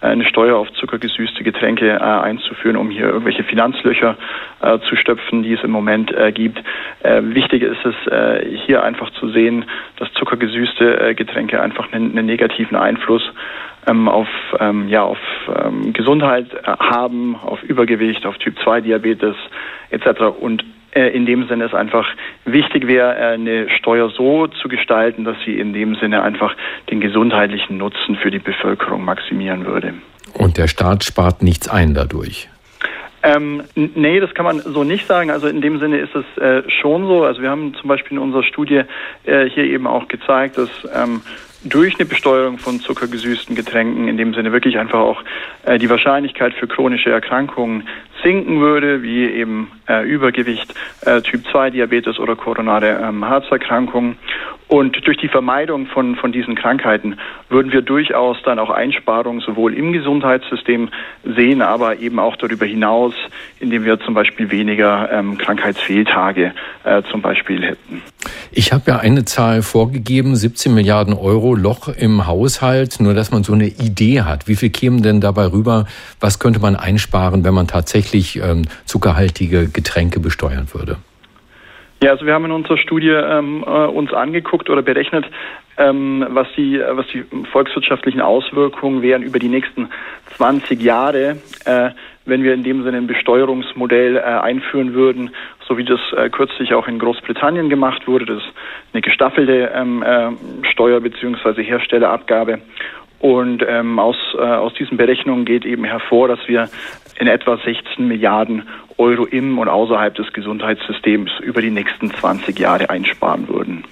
[0.00, 4.16] äh, eine Steuer auf zuckergesüßte Getränke äh, einzuführen, um hier irgendwelche Finanzlöcher
[4.62, 6.60] äh, zu stöpfen, die es im Moment äh, gibt.
[7.04, 7.94] Wichtig ist es,
[8.66, 9.64] hier einfach zu sehen,
[9.96, 13.22] dass zuckergesüßte Getränke einfach einen, einen negativen Einfluss
[13.86, 14.28] ähm, auf,
[14.60, 15.18] ähm, ja, auf
[15.64, 19.36] ähm, Gesundheit haben, auf Übergewicht, auf Typ 2 Diabetes
[19.90, 20.22] etc.
[20.40, 20.64] Und
[21.00, 22.06] in dem Sinne es einfach
[22.44, 26.54] wichtig wäre, äh, eine Steuer so zu gestalten, dass sie in dem Sinne einfach
[26.90, 29.94] den gesundheitlichen Nutzen für die Bevölkerung maximieren würde.
[30.34, 32.48] Und der Staat spart nichts ein dadurch.
[33.24, 35.30] Ähm, nee, das kann man so nicht sagen.
[35.30, 37.24] Also in dem Sinne ist es äh, schon so.
[37.24, 38.82] Also wir haben zum Beispiel in unserer Studie
[39.24, 41.22] äh, hier eben auch gezeigt, dass ähm,
[41.64, 45.22] durch eine Besteuerung von zuckergesüßten Getränken in dem Sinne wirklich einfach auch
[45.64, 47.88] äh, die Wahrscheinlichkeit für chronische Erkrankungen
[48.22, 54.16] sinken würde, wie eben äh, Übergewicht, äh, Typ 2 Diabetes oder koronare ähm, Herzerkrankungen.
[54.72, 57.18] Und durch die Vermeidung von, von diesen Krankheiten
[57.50, 60.88] würden wir durchaus dann auch Einsparungen sowohl im Gesundheitssystem
[61.36, 63.12] sehen, aber eben auch darüber hinaus,
[63.60, 66.54] indem wir zum Beispiel weniger ähm, Krankheitsfehltage
[66.84, 68.00] äh, zum Beispiel hätten.
[68.50, 73.44] Ich habe ja eine Zahl vorgegeben, 17 Milliarden Euro Loch im Haushalt, nur dass man
[73.44, 74.48] so eine Idee hat.
[74.48, 75.86] Wie viel kämen denn dabei rüber?
[76.18, 80.96] Was könnte man einsparen, wenn man tatsächlich ähm, zuckerhaltige Getränke besteuern würde?
[82.02, 85.24] Ja, also wir haben in unserer Studie ähm, äh, uns angeguckt oder berechnet,
[85.78, 89.88] ähm, was, die, was die volkswirtschaftlichen Auswirkungen wären über die nächsten
[90.36, 91.90] 20 Jahre, äh,
[92.24, 95.30] wenn wir in dem Sinne ein Besteuerungsmodell äh, einführen würden,
[95.68, 98.26] so wie das äh, kürzlich auch in Großbritannien gemacht wurde.
[98.26, 98.52] Das ist
[98.92, 100.30] eine gestaffelte ähm, äh,
[100.72, 101.62] Steuer- bzw.
[101.62, 102.58] Herstellerabgabe.
[103.20, 106.68] Und ähm, aus, äh, aus diesen Berechnungen geht eben hervor, dass wir
[107.18, 112.90] in etwa 16 Milliarden Euro im und außerhalb des Gesundheitssystems über die nächsten 20 Jahre
[112.90, 113.84] einsparen würden.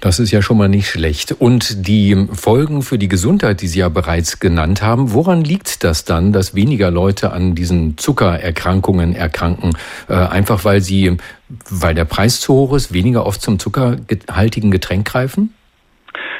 [0.00, 1.32] Das ist ja schon mal nicht schlecht.
[1.32, 6.04] Und die Folgen für die Gesundheit, die Sie ja bereits genannt haben, woran liegt das
[6.04, 9.70] dann, dass weniger Leute an diesen Zuckererkrankungen erkranken?
[10.08, 11.16] Äh, einfach weil sie,
[11.70, 15.54] weil der Preis zu hoch ist, weniger oft zum zuckerhaltigen Getränk greifen?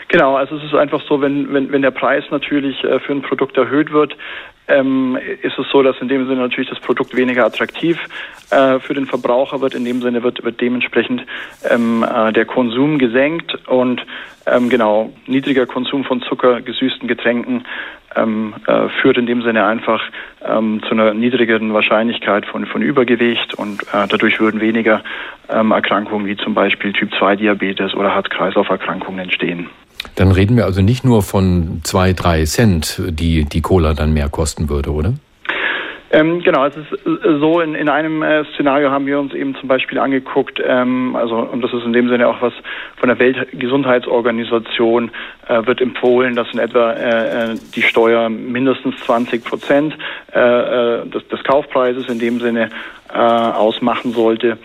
[0.08, 3.22] Genau, also es ist einfach so, wenn, wenn, wenn der Preis natürlich äh, für ein
[3.22, 4.14] Produkt erhöht wird,
[4.68, 7.98] ähm, ist es so, dass in dem Sinne natürlich das Produkt weniger attraktiv
[8.50, 9.74] äh, für den Verbraucher wird.
[9.74, 11.24] In dem Sinne wird, wird dementsprechend
[11.68, 14.04] ähm, äh, der Konsum gesenkt und
[14.46, 17.64] ähm, genau niedriger Konsum von zuckergesüßten Getränken
[18.16, 20.02] ähm, äh, führt in dem Sinne einfach
[20.44, 25.02] ähm, zu einer niedrigeren Wahrscheinlichkeit von, von Übergewicht und äh, dadurch würden weniger
[25.48, 29.68] ähm, Erkrankungen wie zum Beispiel Typ 2 Diabetes oder Herz-Kreislauf-Erkrankungen entstehen.
[30.16, 34.28] Dann reden wir also nicht nur von zwei, drei Cent, die die Cola dann mehr
[34.28, 35.14] kosten würde, oder?
[36.14, 39.56] Ähm, genau, es ist äh, so, in, in einem äh, Szenario haben wir uns eben
[39.56, 42.52] zum Beispiel angeguckt, ähm, also und das ist in dem Sinne auch was
[42.98, 45.10] von der Weltgesundheitsorganisation
[45.48, 49.94] äh, wird empfohlen, dass in etwa äh, äh die Steuer mindestens 20 Prozent
[50.30, 52.70] äh, des, des Kaufpreises in dem Sinne
[53.16, 54.58] ausmachen sollte.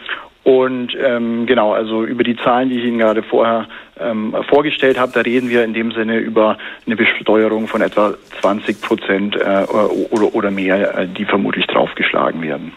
[0.44, 3.68] Und ähm, genau, also über die Zahlen, die ich Ihnen gerade vorher
[4.00, 8.82] ähm, vorgestellt habe, da reden wir in dem Sinne über eine Besteuerung von etwa 20
[8.82, 9.66] Prozent äh,
[10.10, 12.72] oder, oder mehr, äh, die vermutlich draufgeschlagen werden.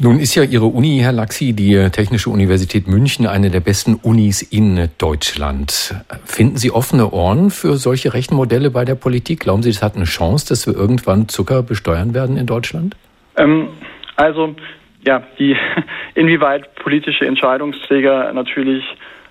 [0.00, 4.42] Nun ist ja Ihre Uni, Herr Laxi, die Technische Universität München, eine der besten Unis
[4.42, 5.92] in Deutschland.
[6.24, 9.40] Finden Sie offene Ohren für solche Rechenmodelle bei der Politik?
[9.40, 12.94] Glauben Sie, es hat eine Chance, dass wir irgendwann Zucker besteuern werden in Deutschland?
[13.36, 13.70] Ähm,
[14.14, 14.54] also
[15.04, 15.56] ja, die,
[16.14, 18.84] inwieweit politische Entscheidungsträger natürlich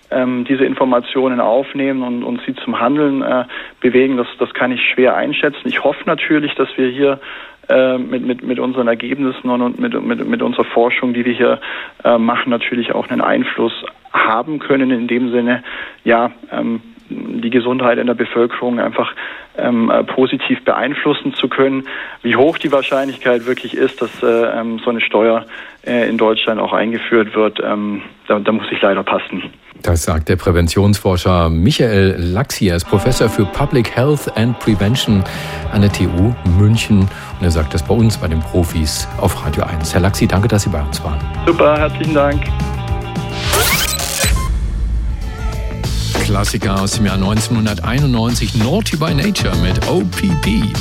[0.09, 3.45] ähm, diese Informationen aufnehmen und, und sie zum Handeln äh,
[3.81, 5.67] bewegen, das, das kann ich schwer einschätzen.
[5.67, 7.19] Ich hoffe natürlich, dass wir hier
[7.69, 11.59] äh, mit, mit, mit unseren Ergebnissen und mit, mit, mit unserer Forschung, die wir hier
[12.05, 13.73] äh, machen, natürlich auch einen Einfluss
[14.13, 15.63] haben können, in dem Sinne,
[16.05, 19.13] ja, ähm, die Gesundheit in der Bevölkerung einfach
[19.57, 21.87] ähm, äh, positiv beeinflussen zu können.
[22.23, 25.45] Wie hoch die Wahrscheinlichkeit wirklich ist, dass äh, ähm, so eine Steuer
[25.85, 29.43] äh, in Deutschland auch eingeführt wird, ähm, da, da, muss ich leider passen.
[29.83, 32.67] Das sagt der Präventionsforscher Michael Laxi.
[32.67, 35.23] Er ist Professor für Public Health and Prevention
[35.71, 37.01] an der TU München.
[37.01, 39.93] Und er sagt das bei uns, bei den Profis auf Radio 1.
[39.93, 41.19] Herr Laxi, danke, dass Sie bei uns waren.
[41.45, 42.41] Super, herzlichen Dank.
[46.27, 50.75] Klassiker aus dem Jahr 1991, Naughty by Nature mit OPP.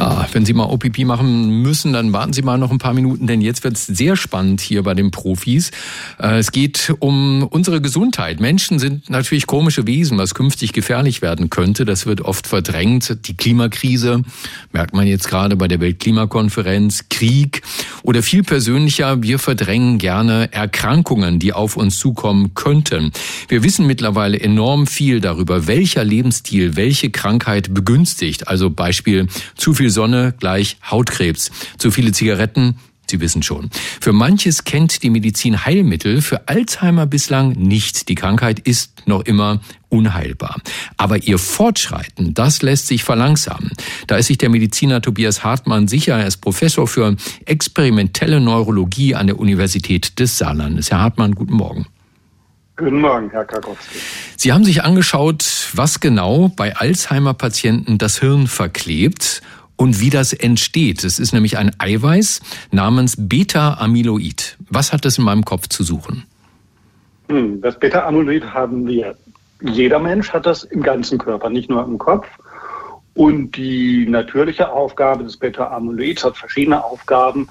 [0.00, 3.26] Ja, wenn Sie mal OPP machen müssen, dann warten Sie mal noch ein paar Minuten,
[3.26, 5.72] denn jetzt wird es sehr spannend hier bei den Profis.
[6.18, 8.40] Äh, es geht um unsere Gesundheit.
[8.40, 11.84] Menschen sind natürlich komische Wesen, was künftig gefährlich werden könnte.
[11.84, 13.28] Das wird oft verdrängt.
[13.28, 14.22] Die Klimakrise
[14.72, 17.60] merkt man jetzt gerade bei der Weltklimakonferenz, Krieg
[18.02, 23.12] oder viel persönlicher, wir verdrängen gerne Erkrankungen, die auf uns zukommen könnten.
[23.48, 28.48] Wir wissen mittlerweile enorm viel darüber, welcher Lebensstil welche Krankheit begünstigt.
[28.48, 31.50] Also Beispiel zu viel Sonne gleich Hautkrebs.
[31.78, 32.76] Zu viele Zigaretten
[33.10, 33.70] Sie wissen schon.
[34.00, 38.08] Für manches kennt die Medizin Heilmittel, für Alzheimer bislang nicht.
[38.08, 40.60] Die Krankheit ist noch immer unheilbar.
[40.96, 43.72] Aber ihr Fortschreiten, das lässt sich verlangsamen.
[44.06, 46.18] Da ist sich der Mediziner Tobias Hartmann sicher.
[46.18, 50.92] Er ist Professor für experimentelle Neurologie an der Universität des Saarlandes.
[50.92, 51.86] Herr Hartmann, guten Morgen.
[52.76, 53.98] Guten Morgen, Herr Karkowski.
[54.36, 59.42] Sie haben sich angeschaut, was genau bei Alzheimer-Patienten das Hirn verklebt
[59.80, 61.04] und wie das entsteht.
[61.04, 64.58] Es ist nämlich ein Eiweiß namens Beta-Amyloid.
[64.68, 66.24] Was hat das in meinem Kopf zu suchen?
[67.30, 69.16] Hm, das Beta-Amyloid haben wir.
[69.62, 72.26] Jeder Mensch hat das im ganzen Körper, nicht nur im Kopf.
[73.14, 77.48] Und die natürliche Aufgabe des Beta-Amyloids hat verschiedene Aufgaben,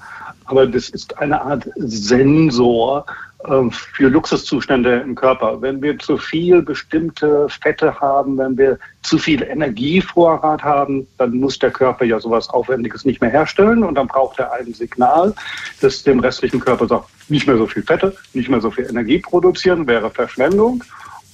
[0.50, 3.06] aber das ist eine Art Sensor
[3.48, 5.62] ähm, für Luxuszustände im Körper.
[5.62, 11.58] Wenn wir zu viel bestimmte Fette haben, wenn wir zu viel Energievorrat haben, dann muss
[11.58, 15.34] der Körper ja sowas Aufwendiges nicht mehr herstellen und dann braucht er ein Signal,
[15.80, 19.18] das dem restlichen Körper sagt, nicht mehr so viel Fette, nicht mehr so viel Energie
[19.18, 20.82] produzieren, wäre Verschwendung.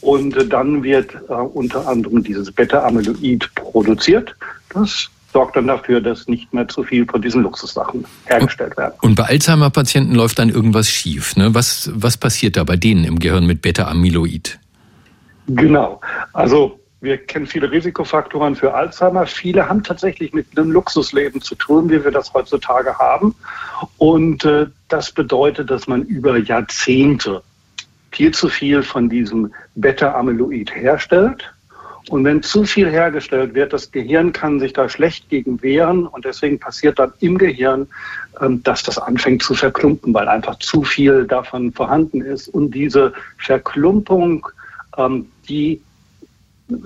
[0.03, 4.37] Und dann wird äh, unter anderem dieses Beta-Amyloid produziert.
[4.69, 8.95] Das sorgt dann dafür, dass nicht mehr zu viel von diesen Luxussachen hergestellt werden.
[9.03, 11.37] Und bei Alzheimer-Patienten läuft dann irgendwas schief.
[11.37, 11.55] Ne?
[11.55, 14.59] Was, was passiert da bei denen im Gehirn mit Beta-Amyloid?
[15.49, 16.01] Genau.
[16.33, 19.27] Also wir kennen viele Risikofaktoren für Alzheimer.
[19.27, 23.35] Viele haben tatsächlich mit einem Luxusleben zu tun, wie wir das heutzutage haben.
[23.99, 27.43] Und äh, das bedeutet, dass man über Jahrzehnte
[28.11, 31.53] viel zu viel von diesem Beta-Amyloid herstellt.
[32.09, 36.25] Und wenn zu viel hergestellt wird, das Gehirn kann sich da schlecht gegen wehren und
[36.25, 37.89] deswegen passiert dann im Gehirn,
[38.41, 42.49] ähm, dass das anfängt zu verklumpen, weil einfach zu viel davon vorhanden ist.
[42.49, 44.47] Und diese Verklumpung,
[44.97, 45.81] ähm, die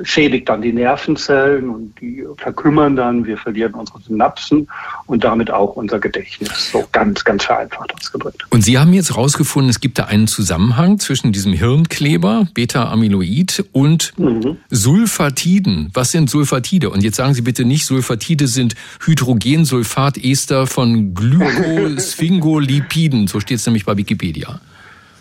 [0.02, 4.68] schädigt dann die Nervenzellen und die verkümmern dann, wir verlieren unsere Synapsen
[5.06, 6.70] und damit auch unser Gedächtnis.
[6.70, 8.46] So ganz, ganz vereinfacht ausgedrückt.
[8.50, 14.12] Und Sie haben jetzt herausgefunden, es gibt da einen Zusammenhang zwischen diesem Hirnkleber, Beta-Amyloid und
[14.18, 14.58] mhm.
[14.70, 15.90] Sulfatiden.
[15.94, 16.90] Was sind Sulfatide?
[16.90, 23.28] Und jetzt sagen Sie bitte nicht, Sulfatide sind Hydrogensulfatester von Glykosphingolipiden.
[23.28, 24.60] So steht es nämlich bei Wikipedia.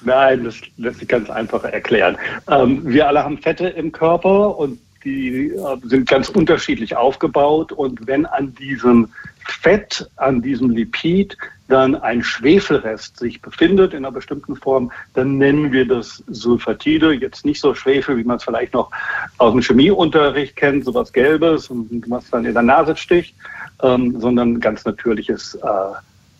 [0.01, 2.17] Nein, das lässt sich ganz einfach erklären.
[2.49, 7.71] Ähm, wir alle haben Fette im Körper und die äh, sind ganz unterschiedlich aufgebaut.
[7.71, 9.09] Und wenn an diesem
[9.45, 15.71] Fett, an diesem Lipid dann ein Schwefelrest sich befindet in einer bestimmten Form, dann nennen
[15.71, 17.13] wir das Sulfatide.
[17.13, 18.89] Jetzt nicht so Schwefel, wie man es vielleicht noch
[19.37, 23.35] aus dem Chemieunterricht kennt, sowas Gelbes und was dann in der Nase sticht,
[23.83, 25.67] ähm, sondern ganz natürliches äh,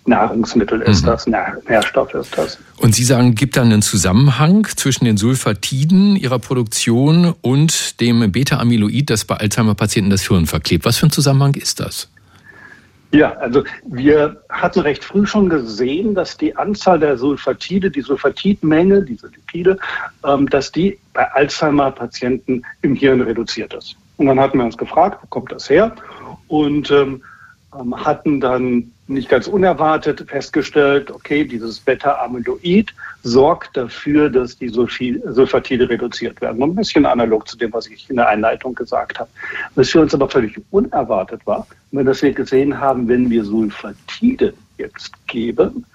[0.06, 1.08] Nahrungsmittel ist mhm.
[1.08, 2.58] das, Nährstoff ist das.
[2.78, 9.10] Und Sie sagen, gibt da einen Zusammenhang zwischen den Sulfatiden ihrer Produktion und dem Beta-Amyloid,
[9.10, 10.86] das bei Alzheimer-Patienten das Hirn verklebt.
[10.86, 12.10] Was für ein Zusammenhang ist das?
[13.12, 19.02] Ja, also wir hatten recht früh schon gesehen, dass die Anzahl der Sulfatide, die Sulfatidmenge,
[19.02, 19.80] diese Lipide,
[20.24, 23.96] ähm, dass die bei Alzheimer-Patienten im Hirn reduziert ist.
[24.18, 25.96] Und dann hatten wir uns gefragt, wo kommt das her?
[26.48, 27.22] Und ähm
[27.72, 36.42] hatten dann nicht ganz unerwartet festgestellt, okay, dieses Beta-Amyloid sorgt dafür, dass die Sulfatide reduziert
[36.42, 36.62] werden.
[36.64, 39.30] Ein bisschen analog zu dem, was ich in der Einleitung gesagt habe.
[39.76, 45.12] Was für uns aber völlig unerwartet war, dass wir gesehen haben, wenn wir Sulfatide jetzt
[45.28, 45.86] geben,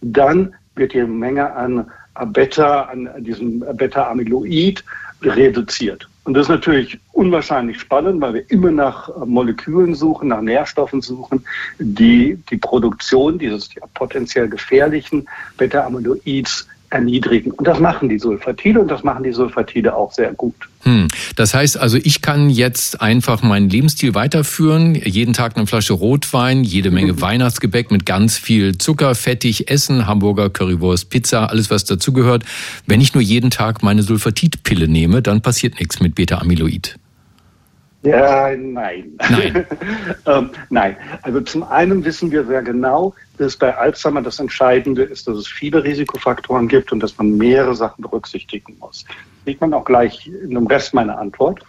[0.00, 1.90] dann wird die Menge an
[2.26, 4.82] Beta, an diesem Beta-Amyloid
[5.22, 6.08] reduziert.
[6.24, 11.44] Und das ist natürlich unwahrscheinlich spannend, weil wir immer nach Molekülen suchen, nach Nährstoffen suchen,
[11.78, 17.50] die die Produktion dieses potenziell gefährlichen Beta-Amyloids erniedrigen.
[17.52, 20.54] Und das machen die Sulfatide und das machen die Sulfatide auch sehr gut.
[20.82, 21.08] Hm.
[21.36, 26.64] Das heißt also, ich kann jetzt einfach meinen Lebensstil weiterführen, jeden Tag eine Flasche Rotwein,
[26.64, 27.20] jede Menge mhm.
[27.20, 32.44] Weihnachtsgebäck mit ganz viel Zucker, fettig essen, Hamburger, Currywurst, Pizza, alles was dazugehört.
[32.86, 36.96] Wenn ich nur jeden Tag meine Sulfatidpille nehme, dann passiert nichts mit Beta-Amyloid.
[38.02, 39.12] Ja, nein.
[39.30, 39.66] Nein.
[40.26, 40.96] ähm, nein.
[41.22, 45.46] Also zum einen wissen wir sehr genau, dass bei Alzheimer das Entscheidende ist, dass es
[45.46, 49.04] viele Risikofaktoren gibt und dass man mehrere Sachen berücksichtigen muss.
[49.04, 51.60] Das sieht man auch gleich in dem Rest meiner Antwort.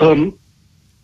[0.00, 0.34] Ähm,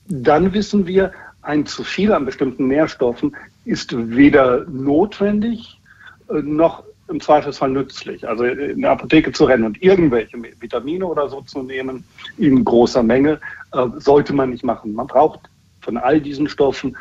[0.08, 5.80] dann wissen wir, ein zu viel an bestimmten Nährstoffen ist weder notwendig
[6.28, 8.26] äh, noch im Zweifelsfall nützlich.
[8.26, 12.04] Also in der Apotheke zu rennen und irgendwelche Vitamine oder so zu nehmen
[12.38, 13.40] in großer Menge,
[13.72, 14.94] äh, sollte man nicht machen.
[14.94, 15.40] Man braucht
[15.80, 16.96] von all diesen Stoffen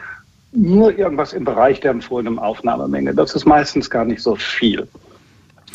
[0.51, 3.13] nur irgendwas im Bereich der empfohlenen Aufnahmemenge.
[3.13, 4.87] Das ist meistens gar nicht so viel.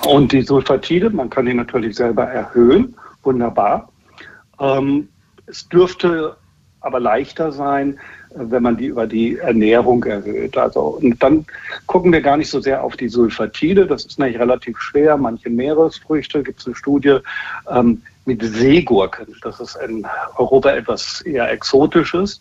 [0.06, 3.90] Und die Sulfatide, man kann die natürlich selber erhöhen, wunderbar.
[4.58, 5.08] Ähm,
[5.46, 6.36] es dürfte
[6.80, 7.98] aber leichter sein,
[8.34, 10.56] wenn man die über die Ernährung erhöht.
[10.56, 11.44] Also, und dann
[11.86, 13.86] gucken wir gar nicht so sehr auf die Sulfatide.
[13.86, 15.16] Das ist nämlich relativ schwer.
[15.16, 17.18] Manche Meeresfrüchte gibt es eine Studie
[17.70, 19.26] ähm, mit Seegurken.
[19.42, 22.40] Das ist in Europa etwas eher Exotisches.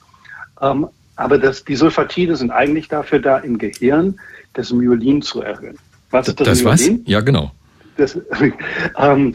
[0.62, 4.19] Ähm, aber das, die Sulfatide sind eigentlich dafür da, im Gehirn
[4.54, 5.78] das Myelin zu erhöhen.
[6.12, 6.99] Was ist das, das Myelin?
[7.04, 7.12] was?
[7.12, 7.52] Ja, genau.
[7.97, 8.17] Das,
[8.97, 9.34] ähm,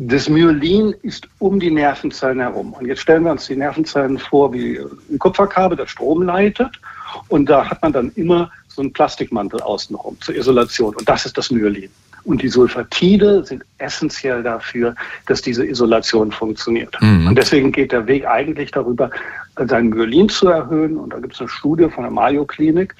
[0.00, 2.72] das Myelin ist um die Nervenzellen herum.
[2.72, 4.78] Und jetzt stellen wir uns die Nervenzellen vor wie
[5.10, 6.80] ein Kupferkabel, das Strom leitet.
[7.26, 10.94] Und da hat man dann immer so einen Plastikmantel außenrum zur Isolation.
[10.94, 11.90] Und das ist das Myelin.
[12.22, 14.94] Und die Sulfatide sind essentiell dafür,
[15.26, 16.96] dass diese Isolation funktioniert.
[17.00, 17.26] Mhm.
[17.26, 19.10] Und deswegen geht der Weg eigentlich darüber,
[19.56, 20.96] sein Myelin zu erhöhen.
[20.96, 22.94] Und da gibt es eine Studie von der Mayo Klinik,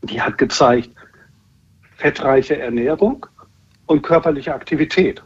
[0.00, 0.88] die hat gezeigt,
[1.98, 3.26] fettreiche Ernährung
[3.84, 5.20] und körperliche Aktivität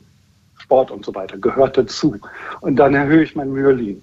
[0.70, 2.16] Sport und so weiter, gehört dazu.
[2.60, 4.00] Und dann erhöhe ich mein Myelin.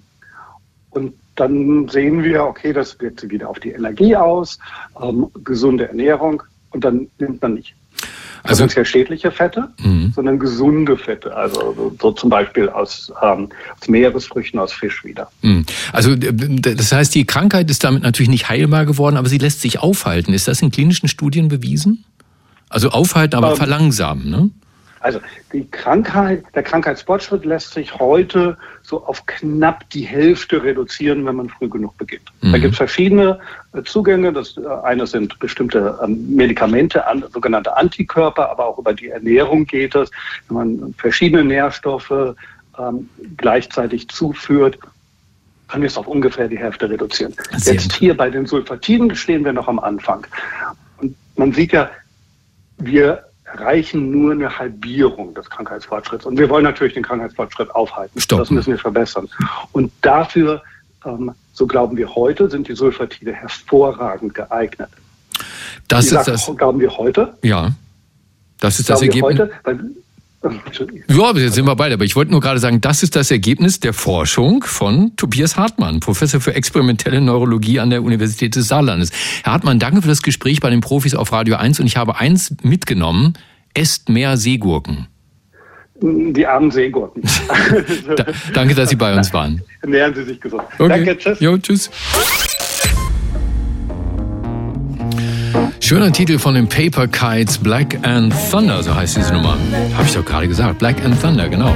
[0.90, 4.58] Und dann sehen wir, okay, das wirkt sich wieder auf die Energie aus,
[5.00, 7.74] ähm, gesunde Ernährung und dann nimmt man nicht
[8.44, 10.12] also ja schädliche Fette, mhm.
[10.14, 13.48] sondern gesunde Fette, also so, so zum Beispiel aus, ähm,
[13.80, 15.28] aus, Meeresfrüchten, aus Fisch wieder.
[15.42, 15.66] Mhm.
[15.92, 19.80] Also das heißt, die Krankheit ist damit natürlich nicht heilbar geworden, aber sie lässt sich
[19.80, 20.32] aufhalten.
[20.32, 22.04] Ist das in klinischen Studien bewiesen?
[22.68, 24.50] Also aufhalten, aber ähm, verlangsamen, ne?
[25.00, 25.20] Also
[25.52, 31.48] die Krankheit, der Krankheitsfortschritt lässt sich heute so auf knapp die Hälfte reduzieren, wenn man
[31.48, 32.32] früh genug beginnt.
[32.40, 32.52] Mhm.
[32.52, 33.38] Da gibt es verschiedene
[33.72, 34.32] äh, Zugänge.
[34.32, 39.66] Das äh, eine sind bestimmte ähm, Medikamente, an, sogenannte Antikörper, aber auch über die Ernährung
[39.66, 40.10] geht es.
[40.48, 42.34] Wenn man verschiedene Nährstoffe
[42.78, 44.78] ähm, gleichzeitig zuführt,
[45.68, 47.34] können wir es auf ungefähr die Hälfte reduzieren.
[47.56, 50.26] Sehr Jetzt hier bei den Sulfatiden stehen wir noch am Anfang.
[50.96, 51.90] Und man sieht ja,
[52.78, 56.26] wir erreichen nur eine Halbierung des Krankheitsfortschritts.
[56.26, 58.20] Und wir wollen natürlich den Krankheitsfortschritt aufhalten.
[58.20, 58.42] Stoppen.
[58.42, 59.28] Das müssen wir verbessern.
[59.72, 60.62] Und dafür,
[61.04, 64.90] ähm, so glauben wir heute, sind die Sulfatide hervorragend geeignet.
[65.88, 66.56] Das Wie ist gesagt, das.
[66.56, 67.34] Glauben wir heute?
[67.42, 67.72] Ja.
[68.60, 69.38] Das ist das Ergebnis.
[69.38, 69.80] Heute, weil
[70.42, 71.94] ja, jetzt sind wir beide.
[71.94, 76.00] Aber ich wollte nur gerade sagen, das ist das Ergebnis der Forschung von Tobias Hartmann,
[76.00, 79.10] Professor für experimentelle Neurologie an der Universität des Saarlandes.
[79.42, 82.18] Herr Hartmann, danke für das Gespräch bei den Profis auf Radio 1 und ich habe
[82.18, 83.34] eins mitgenommen.
[83.74, 85.08] Esst mehr Seegurken.
[86.00, 87.22] Die armen Seegurken.
[88.16, 89.62] da, danke, dass Sie bei uns waren.
[89.84, 90.62] Nähern Sie sich gesund.
[90.78, 90.88] Okay.
[90.88, 91.40] Danke, tschüss.
[91.40, 91.90] Jo, tschüss.
[95.88, 99.56] Schöner Titel von den Paper Kites, Black and Thunder, so heißt diese Nummer.
[99.94, 100.80] Habe ich doch gerade gesagt.
[100.80, 101.74] Black and Thunder, genau.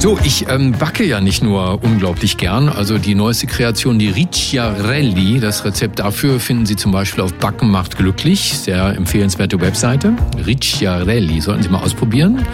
[0.00, 2.68] So, ich ähm, backe ja nicht nur unglaublich gern.
[2.68, 7.68] Also die neueste Kreation, die Ricciarelli, das Rezept dafür finden Sie zum Beispiel auf Backen
[7.68, 8.56] macht glücklich.
[8.56, 10.12] Sehr empfehlenswerte Webseite.
[10.46, 12.46] Ricciarelli, sollten Sie mal ausprobieren.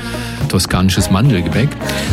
[0.49, 1.69] Toskanisches Mandelgebäck.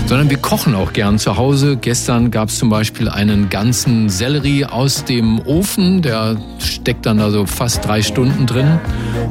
[0.05, 1.77] Sondern wir kochen auch gern zu Hause.
[1.77, 6.01] Gestern gab es zum Beispiel einen ganzen Sellerie aus dem Ofen.
[6.01, 8.79] Der steckt dann da so fast drei Stunden drin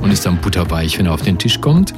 [0.01, 1.93] und ist dann butterweich, wenn er auf den Tisch kommt.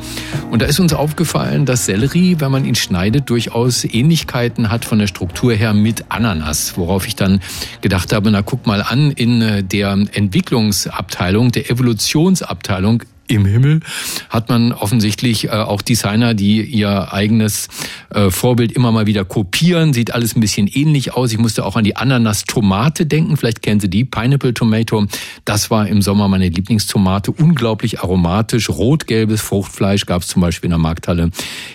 [0.51, 4.99] Und da ist uns aufgefallen, dass Sellerie, wenn man ihn schneidet, durchaus Ähnlichkeiten hat von
[4.99, 7.41] der Struktur her mit Ananas, worauf ich dann
[7.81, 13.03] gedacht habe, na guck mal an, in äh, der Entwicklungsabteilung, der Evolutionsabteilung
[13.33, 13.81] im Himmel
[14.29, 17.69] hat man offensichtlich äh, auch Designer, die ihr eigenes
[18.11, 19.93] äh, Vorbild immer mal wieder kopieren.
[19.93, 21.33] Sieht alles ein bisschen ähnlich aus.
[21.33, 23.37] Ich musste auch an die Ananas-Tomate denken.
[23.37, 25.07] Vielleicht kennen Sie die, Pineapple Tomato.
[25.45, 27.33] Das war im Sommer meine Lieblingstomate.
[27.33, 28.69] Unglaublich aromatisch.
[28.69, 31.31] Rot-gelbes Fruchtfleisch gab es zum Beispiel in der Markthalle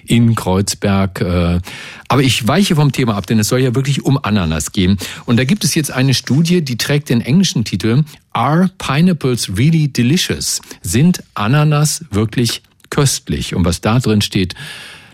[0.05, 1.21] in Kreuzberg.
[1.21, 1.59] Äh,
[2.07, 4.97] aber ich weiche vom Thema ab, denn es soll ja wirklich um Ananas gehen.
[5.25, 8.03] Und da gibt es jetzt eine Studie, die trägt den englischen Titel
[8.37, 10.61] Are Pineapples Really Delicious?
[10.83, 13.55] Sind Ananas wirklich köstlich?
[13.55, 14.53] Und was da drin steht,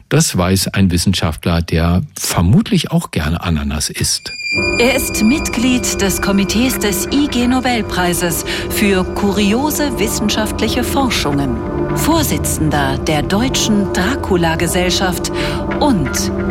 [0.10, 4.30] das weiß ein Wissenschaftler, der vermutlich auch gerne Ananas isst.
[4.78, 11.56] Er ist Mitglied des Komitees des IG Nobelpreises für kuriose wissenschaftliche Forschungen,
[11.96, 15.32] Vorsitzender der Deutschen Dracula-Gesellschaft
[15.80, 16.10] und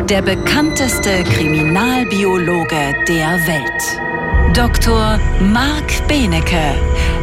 [0.09, 4.12] der bekannteste Kriminalbiologe der Welt.
[4.53, 5.19] Dr.
[5.41, 6.75] Marc Benecke,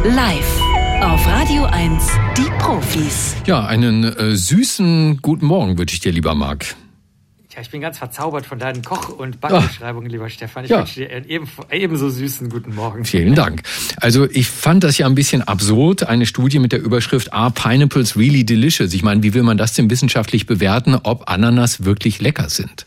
[0.03, 0.61] live
[1.01, 3.35] auf Radio 1, die Profis.
[3.45, 6.75] Ja, einen äh, süßen guten Morgen wünsche ich dir, lieber Marc.
[7.55, 10.63] Ja, ich bin ganz verzaubert von deinen Koch- und Backbeschreibungen, lieber Stefan.
[10.63, 10.79] Ich ja.
[10.79, 13.03] wünsche dir einen eben, ebenso süßen guten Morgen.
[13.03, 13.63] Vielen Dank.
[13.97, 18.15] Also ich fand das ja ein bisschen absurd, eine Studie mit der Überschrift Are Pineapples
[18.15, 18.93] Really Delicious?
[18.93, 22.85] Ich meine, wie will man das denn wissenschaftlich bewerten, ob Ananas wirklich lecker sind?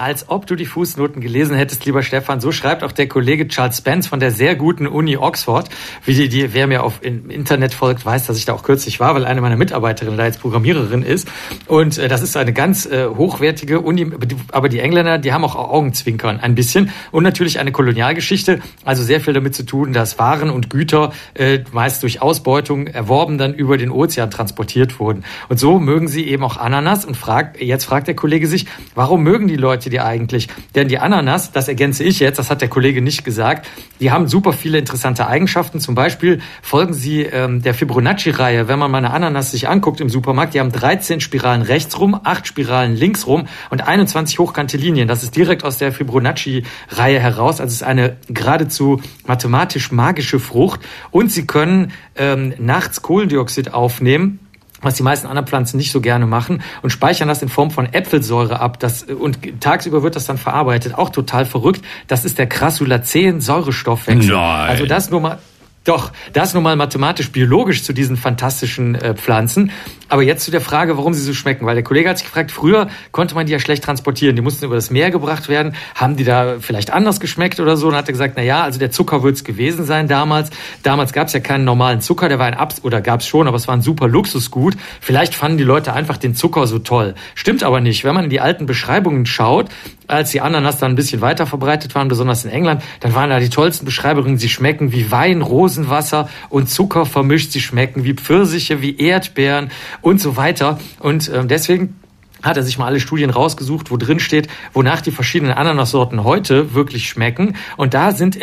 [0.00, 2.40] Als ob du die Fußnoten gelesen hättest, lieber Stefan.
[2.40, 5.68] So schreibt auch der Kollege Charles Spence von der sehr guten Uni Oxford.
[6.06, 8.98] Wie die, die wer mir auf im Internet folgt, weiß, dass ich da auch kürzlich
[8.98, 11.28] war, weil eine meiner Mitarbeiterinnen da jetzt Programmiererin ist.
[11.66, 14.10] Und äh, das ist eine ganz äh, hochwertige Uni.
[14.52, 16.90] Aber die Engländer, die haben auch Augenzwinkern ein bisschen.
[17.10, 18.60] Und natürlich eine Kolonialgeschichte.
[18.86, 23.36] Also sehr viel damit zu tun, dass Waren und Güter äh, meist durch Ausbeutung erworben
[23.36, 25.24] dann über den Ozean transportiert wurden.
[25.50, 27.04] Und so mögen sie eben auch Ananas.
[27.04, 30.48] Und fragt, jetzt fragt der Kollege sich, warum mögen die Leute die eigentlich?
[30.74, 33.68] Denn die Ananas, das ergänze ich jetzt, das hat der Kollege nicht gesagt,
[34.00, 35.80] die haben super viele interessante Eigenschaften.
[35.80, 38.68] Zum Beispiel folgen sie ähm, der Fibonacci-Reihe.
[38.68, 42.18] Wenn man mal eine Ananas sich anguckt im Supermarkt, die haben 13 Spiralen rechts rum,
[42.22, 45.08] 8 Spiralen links rum und 21 hochkante Linien.
[45.08, 47.60] Das ist direkt aus der Fibonacci-Reihe heraus.
[47.60, 50.80] Also es ist eine geradezu mathematisch magische Frucht.
[51.10, 54.40] Und sie können ähm, nachts Kohlendioxid aufnehmen
[54.80, 57.92] was die meisten anderen Pflanzen nicht so gerne machen und speichern das in Form von
[57.92, 58.78] Äpfelsäure ab.
[58.80, 60.94] Das, und tagsüber wird das dann verarbeitet.
[60.94, 61.84] Auch total verrückt.
[62.06, 64.32] Das ist der Crassulacen-Säurestoffwechsel.
[64.34, 64.68] Nein.
[64.68, 65.38] Also das nur mal
[65.84, 69.72] doch, das nun mal mathematisch-biologisch zu diesen fantastischen äh, Pflanzen.
[70.10, 71.64] Aber jetzt zu der Frage, warum sie so schmecken.
[71.64, 74.36] Weil der Kollege hat sich gefragt, früher konnte man die ja schlecht transportieren.
[74.36, 75.74] Die mussten über das Meer gebracht werden.
[75.94, 77.88] Haben die da vielleicht anders geschmeckt oder so?
[77.88, 80.50] Und hat er gesagt, na ja, also der Zucker wird es gewesen sein damals.
[80.82, 82.28] Damals gab es ja keinen normalen Zucker.
[82.28, 84.76] Der war ein Abs oder gab es schon, aber es war ein super Luxusgut.
[85.00, 87.14] Vielleicht fanden die Leute einfach den Zucker so toll.
[87.36, 88.04] Stimmt aber nicht.
[88.04, 89.68] Wenn man in die alten Beschreibungen schaut,
[90.08, 93.38] als die Ananas dann ein bisschen weiter verbreitet waren, besonders in England, dann waren da
[93.38, 94.38] die tollsten Beschreibungen.
[94.38, 95.40] Sie schmecken wie Wein,
[95.70, 97.52] Rosenwasser und Zucker vermischt.
[97.52, 99.70] Sie schmecken wie Pfirsiche, wie Erdbeeren
[100.02, 100.78] und so weiter.
[100.98, 101.96] Und äh, deswegen
[102.42, 106.74] hat er sich mal alle Studien rausgesucht, wo drin steht, wonach die verschiedenen Ananassorten heute
[106.74, 107.56] wirklich schmecken.
[107.76, 108.38] Und da sind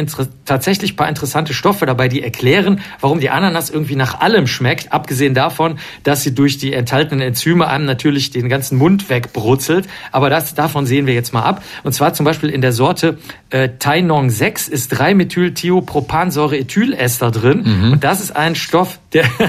[0.46, 5.34] tatsächlich paar interessante Stoffe dabei, die erklären, warum die Ananas irgendwie nach allem schmeckt, abgesehen
[5.34, 9.88] davon, dass sie durch die enthaltenen Enzyme einem natürlich den ganzen Mund wegbrutzelt.
[10.12, 11.64] Aber das, davon sehen wir jetzt mal ab.
[11.84, 13.18] Und zwar zum Beispiel in der Sorte
[13.50, 17.64] äh, Tainong 6 ist 3-Methyl-Thiopropansäure-Ethylester drin.
[17.64, 17.94] Mhm.
[17.94, 19.26] Und das ist ein Stoff, der,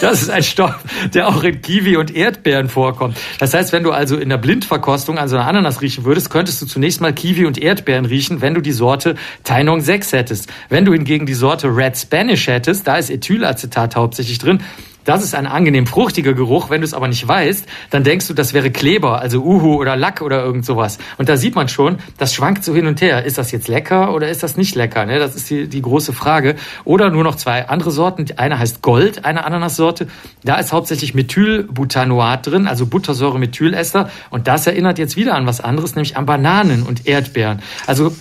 [0.00, 0.76] das ist ein Stoff,
[1.12, 3.17] der auch in Kiwi und Erdbeeren vorkommt.
[3.38, 6.60] Das heißt, wenn du also in der Blindverkostung an so einer Ananas riechen würdest, könntest
[6.62, 10.52] du zunächst mal Kiwi und Erdbeeren riechen, wenn du die Sorte Tainong 6 hättest.
[10.68, 14.60] Wenn du hingegen die Sorte Red Spanish hättest, da ist Ethylacetat hauptsächlich drin,
[15.08, 16.68] das ist ein angenehm fruchtiger Geruch.
[16.68, 19.96] Wenn du es aber nicht weißt, dann denkst du, das wäre Kleber, also Uhu oder
[19.96, 20.98] Lack oder irgend sowas.
[21.16, 23.24] Und da sieht man schon, das schwankt so hin und her.
[23.24, 25.06] Ist das jetzt lecker oder ist das nicht lecker?
[25.06, 25.18] Ne?
[25.18, 26.56] Das ist die, die große Frage.
[26.84, 28.26] Oder nur noch zwei andere Sorten.
[28.36, 30.08] Eine heißt Gold, eine Ananassorte.
[30.44, 34.10] Da ist hauptsächlich Methylbutanoat drin, also Buttersäure-Methylester.
[34.28, 37.62] Und das erinnert jetzt wieder an was anderes, nämlich an Bananen und Erdbeeren.
[37.86, 38.12] Also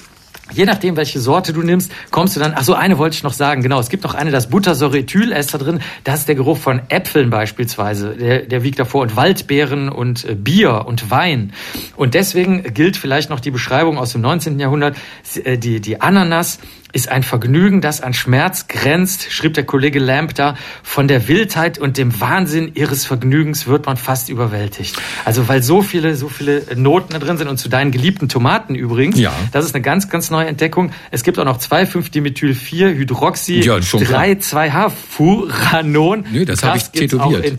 [0.54, 3.34] Je nachdem, welche Sorte du nimmst, kommst du dann, ach so, eine wollte ich noch
[3.34, 7.30] sagen, genau, es gibt noch eine, das Buttersäurethyl-Ester drin, das ist der Geruch von Äpfeln
[7.30, 11.54] beispielsweise, der, der wiegt davor und Waldbeeren und äh, Bier und Wein.
[11.96, 14.60] Und deswegen gilt vielleicht noch die Beschreibung aus dem 19.
[14.60, 14.96] Jahrhundert,
[15.44, 16.60] äh, die, die Ananas
[16.94, 20.56] ist ein Vergnügen, das an Schmerz grenzt, schrieb der Kollege Lamp da.
[20.84, 24.96] Von der Wildheit und dem Wahnsinn ihres Vergnügens wird man fast überwältigt.
[25.26, 28.76] Also weil so viele, so viele Noten da drin sind und zu deinen geliebten Tomaten
[28.76, 29.20] übrigens.
[29.20, 29.34] Ja.
[29.52, 30.92] Das ist eine ganz, ganz neue Entdeckung.
[31.12, 36.26] Es gibt auch noch 2,5-Dimethyl-4-Hydroxy, ja, 3,2-H-Furanon.
[36.32, 37.58] Nö, das, das habe ich tätowiert.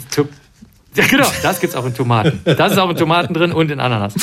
[0.95, 2.41] Ja, genau, das gibt's auch in Tomaten.
[2.45, 4.14] Das ist auch in Tomaten drin und in Ananas.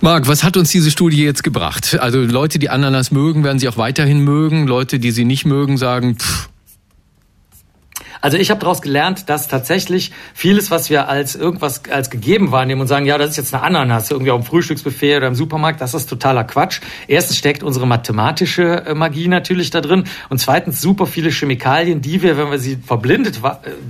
[0.00, 1.98] Marc, was hat uns diese Studie jetzt gebracht?
[2.00, 4.66] Also Leute, die Ananas mögen, werden sie auch weiterhin mögen.
[4.66, 6.48] Leute, die sie nicht mögen, sagen, pff,
[8.20, 12.80] also ich habe daraus gelernt, dass tatsächlich vieles, was wir als irgendwas als gegeben wahrnehmen
[12.80, 15.80] und sagen, ja, das ist jetzt eine Ananas, irgendwie auf dem Frühstücksbuffet oder im Supermarkt,
[15.80, 16.80] das ist totaler Quatsch.
[17.06, 22.22] Erstens steckt unsere mathematische äh, Magie natürlich da drin und zweitens super viele Chemikalien, die
[22.22, 23.40] wir, wenn wir sie verblindet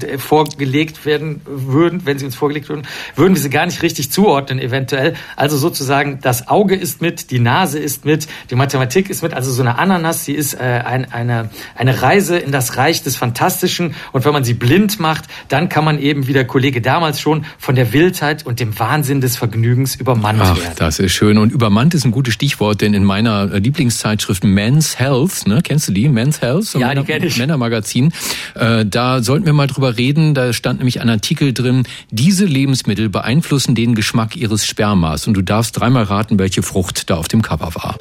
[0.03, 4.11] äh, vorgelegt werden würden, wenn sie uns vorgelegt würden, würden wir sie gar nicht richtig
[4.13, 5.15] zuordnen eventuell.
[5.37, 9.35] Also sozusagen das Auge ist mit, die Nase ist mit, die Mathematik ist mit.
[9.35, 13.17] Also so eine Ananas, die ist äh, ein, eine eine Reise in das Reich des
[13.17, 16.83] Fantastischen und und wenn man sie blind macht, dann kann man eben, wie der Kollege
[16.83, 20.75] damals schon, von der Wildheit und dem Wahnsinn des Vergnügens übermannt Ach, werden.
[20.77, 21.39] Das ist schön.
[21.39, 25.93] Und übermannt ist ein gutes Stichwort, denn in meiner Lieblingszeitschrift Men's Health, ne, kennst du
[25.93, 26.11] die?
[26.11, 26.65] Men's Health?
[26.65, 27.39] So ja, die kenne ich.
[27.39, 28.13] Männermagazin.
[28.57, 30.35] Äh, da sollten wir mal drüber reden.
[30.35, 35.29] Da stand nämlich ein Artikel drin, diese Lebensmittel beeinflussen den Geschmack ihres Spermas.
[35.29, 37.97] Und du darfst dreimal raten, welche Frucht da auf dem Cover war.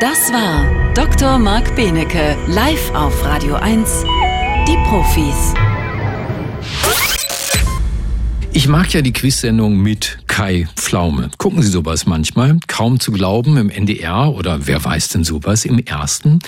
[0.00, 1.38] Das war Dr.
[1.38, 4.04] Marc Benecke, live auf Radio 1,
[4.66, 5.52] die Profis.
[8.54, 11.30] Ich mag ja die Quiz-Sendung mit Kai Pflaume.
[11.36, 12.56] Gucken Sie sowas manchmal?
[12.66, 16.38] Kaum zu glauben im NDR oder wer weiß denn sowas im ersten?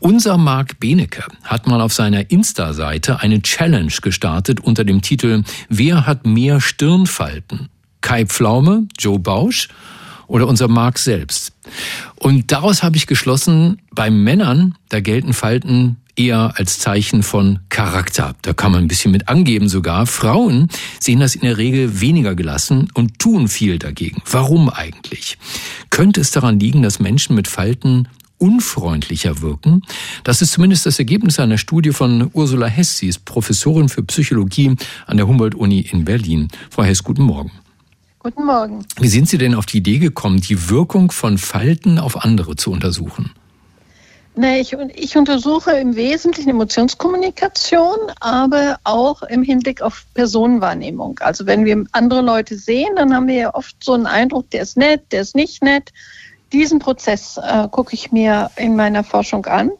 [0.00, 6.06] Unser Marc Benecke hat mal auf seiner Insta-Seite eine Challenge gestartet unter dem Titel Wer
[6.06, 7.70] hat mehr Stirnfalten?
[8.02, 9.68] Kai Pflaume, Joe Bausch
[10.28, 11.52] oder unser Mark selbst.
[12.16, 18.34] Und daraus habe ich geschlossen, bei Männern, da gelten Falten eher als Zeichen von Charakter.
[18.42, 20.06] Da kann man ein bisschen mit angeben sogar.
[20.06, 20.68] Frauen
[21.00, 24.22] sehen das in der Regel weniger gelassen und tun viel dagegen.
[24.30, 25.38] Warum eigentlich?
[25.90, 28.08] Könnte es daran liegen, dass Menschen mit Falten
[28.38, 29.82] unfreundlicher wirken.
[30.24, 32.98] Das ist zumindest das Ergebnis einer Studie von Ursula Hess.
[32.98, 34.76] Sie ist Professorin für Psychologie
[35.06, 36.48] an der Humboldt-Uni in Berlin.
[36.70, 37.50] Frau Hess, guten Morgen.
[38.20, 38.84] Guten Morgen.
[38.98, 42.72] Wie sind Sie denn auf die Idee gekommen, die Wirkung von Falten auf andere zu
[42.72, 43.32] untersuchen?
[44.34, 51.18] Nee, ich, ich untersuche im Wesentlichen Emotionskommunikation, aber auch im Hinblick auf Personenwahrnehmung.
[51.18, 54.62] Also wenn wir andere Leute sehen, dann haben wir ja oft so einen Eindruck, der
[54.62, 55.92] ist nett, der ist nicht nett.
[56.52, 59.72] Diesen Prozess äh, gucke ich mir in meiner Forschung an.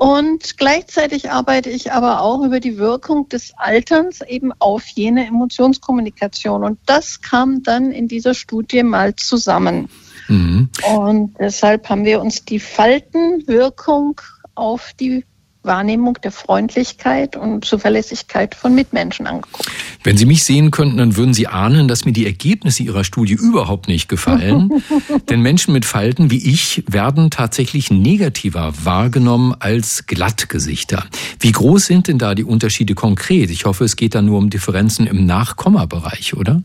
[0.00, 6.64] Und gleichzeitig arbeite ich aber auch über die Wirkung des Alterns eben auf jene Emotionskommunikation.
[6.64, 9.90] Und das kam dann in dieser Studie mal zusammen.
[10.28, 10.70] Mhm.
[10.96, 14.18] Und deshalb haben wir uns die Faltenwirkung
[14.54, 15.26] auf die
[15.62, 19.68] Wahrnehmung der Freundlichkeit und Zuverlässigkeit von Mitmenschen angeguckt.
[20.02, 23.34] Wenn Sie mich sehen könnten, dann würden Sie ahnen, dass mir die Ergebnisse Ihrer Studie
[23.34, 24.82] überhaupt nicht gefallen.
[25.28, 31.04] Denn Menschen mit Falten wie ich werden tatsächlich negativer wahrgenommen als Glattgesichter.
[31.38, 33.50] Wie groß sind denn da die Unterschiede konkret?
[33.50, 36.62] Ich hoffe, es geht da nur um Differenzen im Nachkommabereich, oder?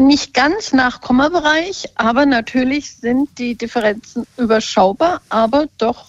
[0.00, 6.06] nicht ganz nach Kommabereich, aber natürlich sind die Differenzen überschaubar, aber doch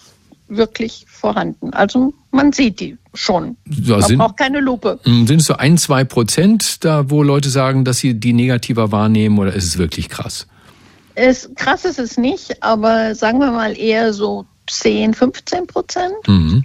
[0.48, 1.72] wirklich vorhanden.
[1.72, 3.56] Also man sieht die schon.
[3.68, 4.98] Ja, man sind, braucht keine Lupe.
[5.04, 8.92] Hm, sind es so ein, zwei Prozent da, wo Leute sagen, dass sie die negativer
[8.92, 10.46] wahrnehmen oder ist es wirklich krass?
[11.14, 16.14] Es, krass ist es nicht, aber sagen wir mal eher so 10, 15 Prozent.
[16.26, 16.64] Mhm.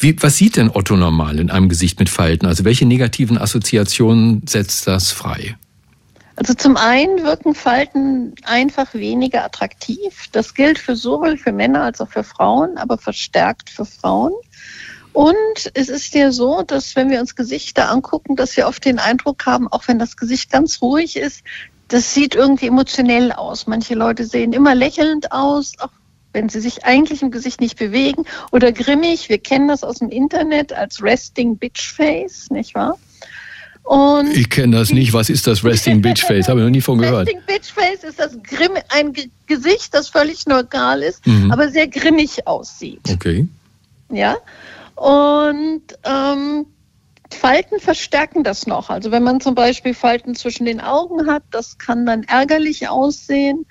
[0.00, 2.46] Wie, was sieht denn Otto normal in einem Gesicht mit Falten?
[2.46, 5.56] Also welche negativen Assoziationen setzt das frei?
[6.36, 10.28] Also zum einen wirken Falten einfach weniger attraktiv.
[10.32, 14.32] Das gilt für sowohl für Männer als auch für Frauen, aber verstärkt für Frauen.
[15.12, 18.98] Und es ist ja so, dass wenn wir uns Gesichter angucken, dass wir oft den
[18.98, 21.42] Eindruck haben, auch wenn das Gesicht ganz ruhig ist,
[21.88, 23.66] das sieht irgendwie emotionell aus.
[23.66, 25.90] Manche Leute sehen immer lächelnd aus, auch
[26.32, 29.28] wenn sie sich eigentlich im Gesicht nicht bewegen oder grimmig.
[29.28, 32.96] Wir kennen das aus dem Internet als Resting Bitch Face, nicht wahr?
[33.82, 35.12] Und ich kenne das nicht.
[35.12, 36.48] Was ist das Resting Bitch Face?
[36.48, 37.26] Habe ich noch nie von gehört.
[37.26, 41.50] Resting Bitch Face ist das Grimm, ein G Gesicht, das völlig neutral ist, mhm.
[41.50, 43.02] aber sehr grimmig aussieht.
[43.12, 43.46] Okay.
[44.08, 44.36] Ja.
[44.94, 46.66] Und ähm,
[47.34, 48.88] Falten verstärken das noch.
[48.88, 53.66] Also wenn man zum Beispiel Falten zwischen den Augen hat, das kann dann ärgerlich aussehen.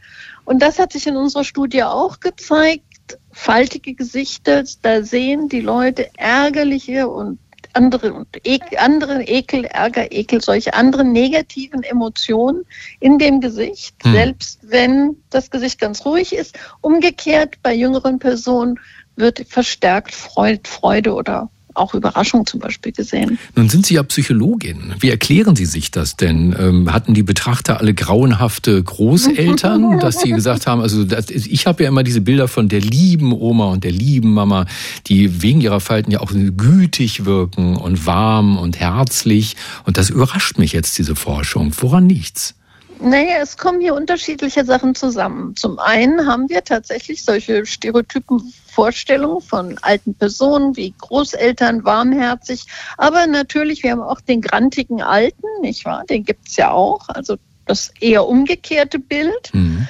[0.46, 2.84] Und das hat sich in unserer Studie auch gezeigt.
[3.32, 7.40] Faltige Gesichter, da sehen die Leute ärgerliche und
[7.74, 12.66] andere, und Ekel, andere Ekel, Ärger, Ekel, solche anderen negativen Emotionen
[13.00, 14.14] in dem Gesicht, hm.
[14.14, 16.58] selbst wenn das Gesicht ganz ruhig ist.
[16.82, 18.80] Umgekehrt bei jüngeren Personen
[19.16, 23.38] wird verstärkt Freude oder auch Überraschung zum Beispiel gesehen.
[23.56, 24.96] Nun sind Sie ja Psychologin.
[25.00, 26.56] Wie erklären Sie sich das denn?
[26.58, 31.84] Ähm, hatten die Betrachter alle grauenhafte Großeltern, dass sie gesagt haben, also das, ich habe
[31.84, 34.66] ja immer diese Bilder von der lieben Oma und der lieben Mama,
[35.08, 39.56] die wegen ihrer Falten ja auch gütig wirken und warm und herzlich.
[39.86, 41.72] Und das überrascht mich jetzt, diese Forschung.
[41.80, 42.56] Woran nichts?
[43.02, 45.56] Naja, es kommen hier unterschiedliche Sachen zusammen.
[45.56, 52.66] Zum einen haben wir tatsächlich solche stereotypen Vorstellungen von alten Personen wie Großeltern, warmherzig,
[52.98, 56.06] aber natürlich, wir haben auch den grantigen Alten, nicht wahr?
[56.10, 59.54] Den gibt's ja auch, also das eher umgekehrte Bild.
[59.54, 59.88] Mhm.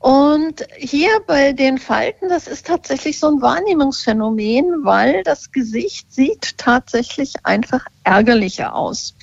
[0.00, 6.56] Und hier bei den Falten, das ist tatsächlich so ein Wahrnehmungsphänomen, weil das Gesicht sieht
[6.56, 9.14] tatsächlich einfach ärgerlicher aus.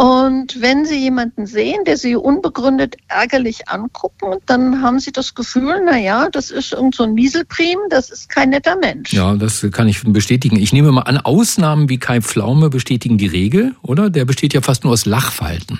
[0.00, 5.82] Und wenn Sie jemanden sehen, der Sie unbegründet ärgerlich angucken, dann haben Sie das Gefühl,
[5.84, 9.12] na ja, das ist irgend so ein Mieselprim, das ist kein netter Mensch.
[9.12, 10.56] Ja, das kann ich bestätigen.
[10.56, 14.08] Ich nehme mal an, Ausnahmen wie Kai Pflaume bestätigen die Regel, oder?
[14.08, 15.78] Der besteht ja fast nur aus Lachfalten.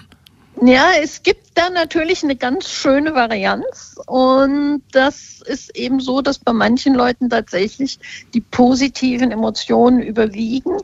[0.62, 6.38] Ja, es gibt da natürlich eine ganz schöne Varianz und das ist eben so, dass
[6.38, 7.98] bei manchen Leuten tatsächlich
[8.34, 10.76] die positiven Emotionen überwiegen.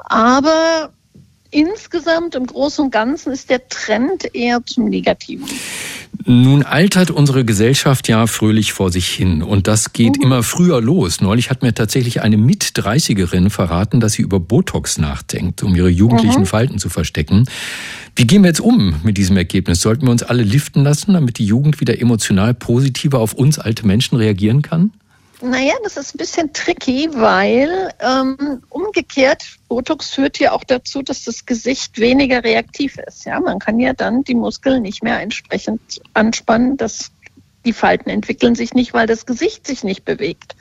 [0.00, 0.92] Aber
[1.54, 5.46] insgesamt im Großen und Ganzen ist der Trend eher zum Negativen.
[6.26, 10.22] Nun altert unsere Gesellschaft ja fröhlich vor sich hin und das geht mhm.
[10.22, 11.20] immer früher los.
[11.20, 16.40] Neulich hat mir tatsächlich eine Mit-30erin verraten, dass sie über Botox nachdenkt, um ihre jugendlichen
[16.40, 16.46] mhm.
[16.46, 17.46] Falten zu verstecken.
[18.16, 19.80] Wie gehen wir jetzt um mit diesem Ergebnis?
[19.80, 23.86] Sollten wir uns alle liften lassen, damit die Jugend wieder emotional positiver auf uns alte
[23.86, 24.92] Menschen reagieren kann?
[25.44, 31.24] Naja, das ist ein bisschen tricky, weil ähm, umgekehrt Botox führt ja auch dazu, dass
[31.24, 33.26] das Gesicht weniger reaktiv ist.
[33.26, 36.78] Ja, man kann ja dann die Muskeln nicht mehr entsprechend anspannen.
[36.78, 37.10] Das
[37.66, 40.56] die Falten entwickeln sich nicht, weil das Gesicht sich nicht bewegt.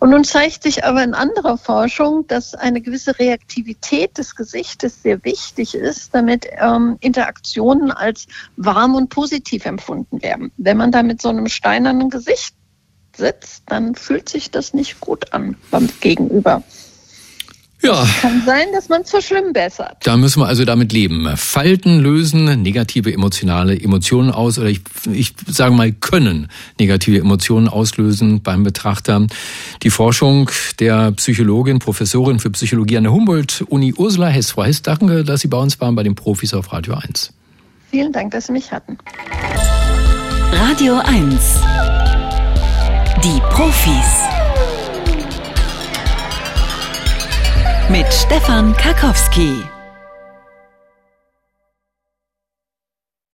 [0.00, 5.24] Und nun zeigt sich aber in anderer Forschung, dass eine gewisse Reaktivität des Gesichtes sehr
[5.24, 8.26] wichtig ist, damit ähm, Interaktionen als
[8.56, 10.52] warm und positiv empfunden werden.
[10.56, 12.54] Wenn man da mit so einem steinernen Gesicht
[13.16, 16.62] sitzt, dann fühlt sich das nicht gut an beim Gegenüber.
[17.82, 18.06] Ja.
[18.20, 19.98] Kann sein, dass man zu schlimm bessert.
[20.02, 21.28] Da müssen wir also damit leben.
[21.36, 24.80] Falten lösen negative emotionale Emotionen aus oder ich,
[25.12, 26.48] ich sage mal können
[26.80, 29.26] negative Emotionen auslösen beim Betrachter.
[29.82, 30.50] Die Forschung
[30.80, 34.52] der Psychologin, Professorin für Psychologie an der Humboldt-Uni Ursula Hess.
[34.52, 37.32] Frau Hess, danke, dass Sie bei uns waren bei den Profis auf Radio 1.
[37.90, 38.98] Vielen Dank, dass Sie mich hatten.
[40.52, 41.60] Radio 1.
[43.22, 44.26] Die Profis.
[47.88, 49.75] mit Stefan Karkowski.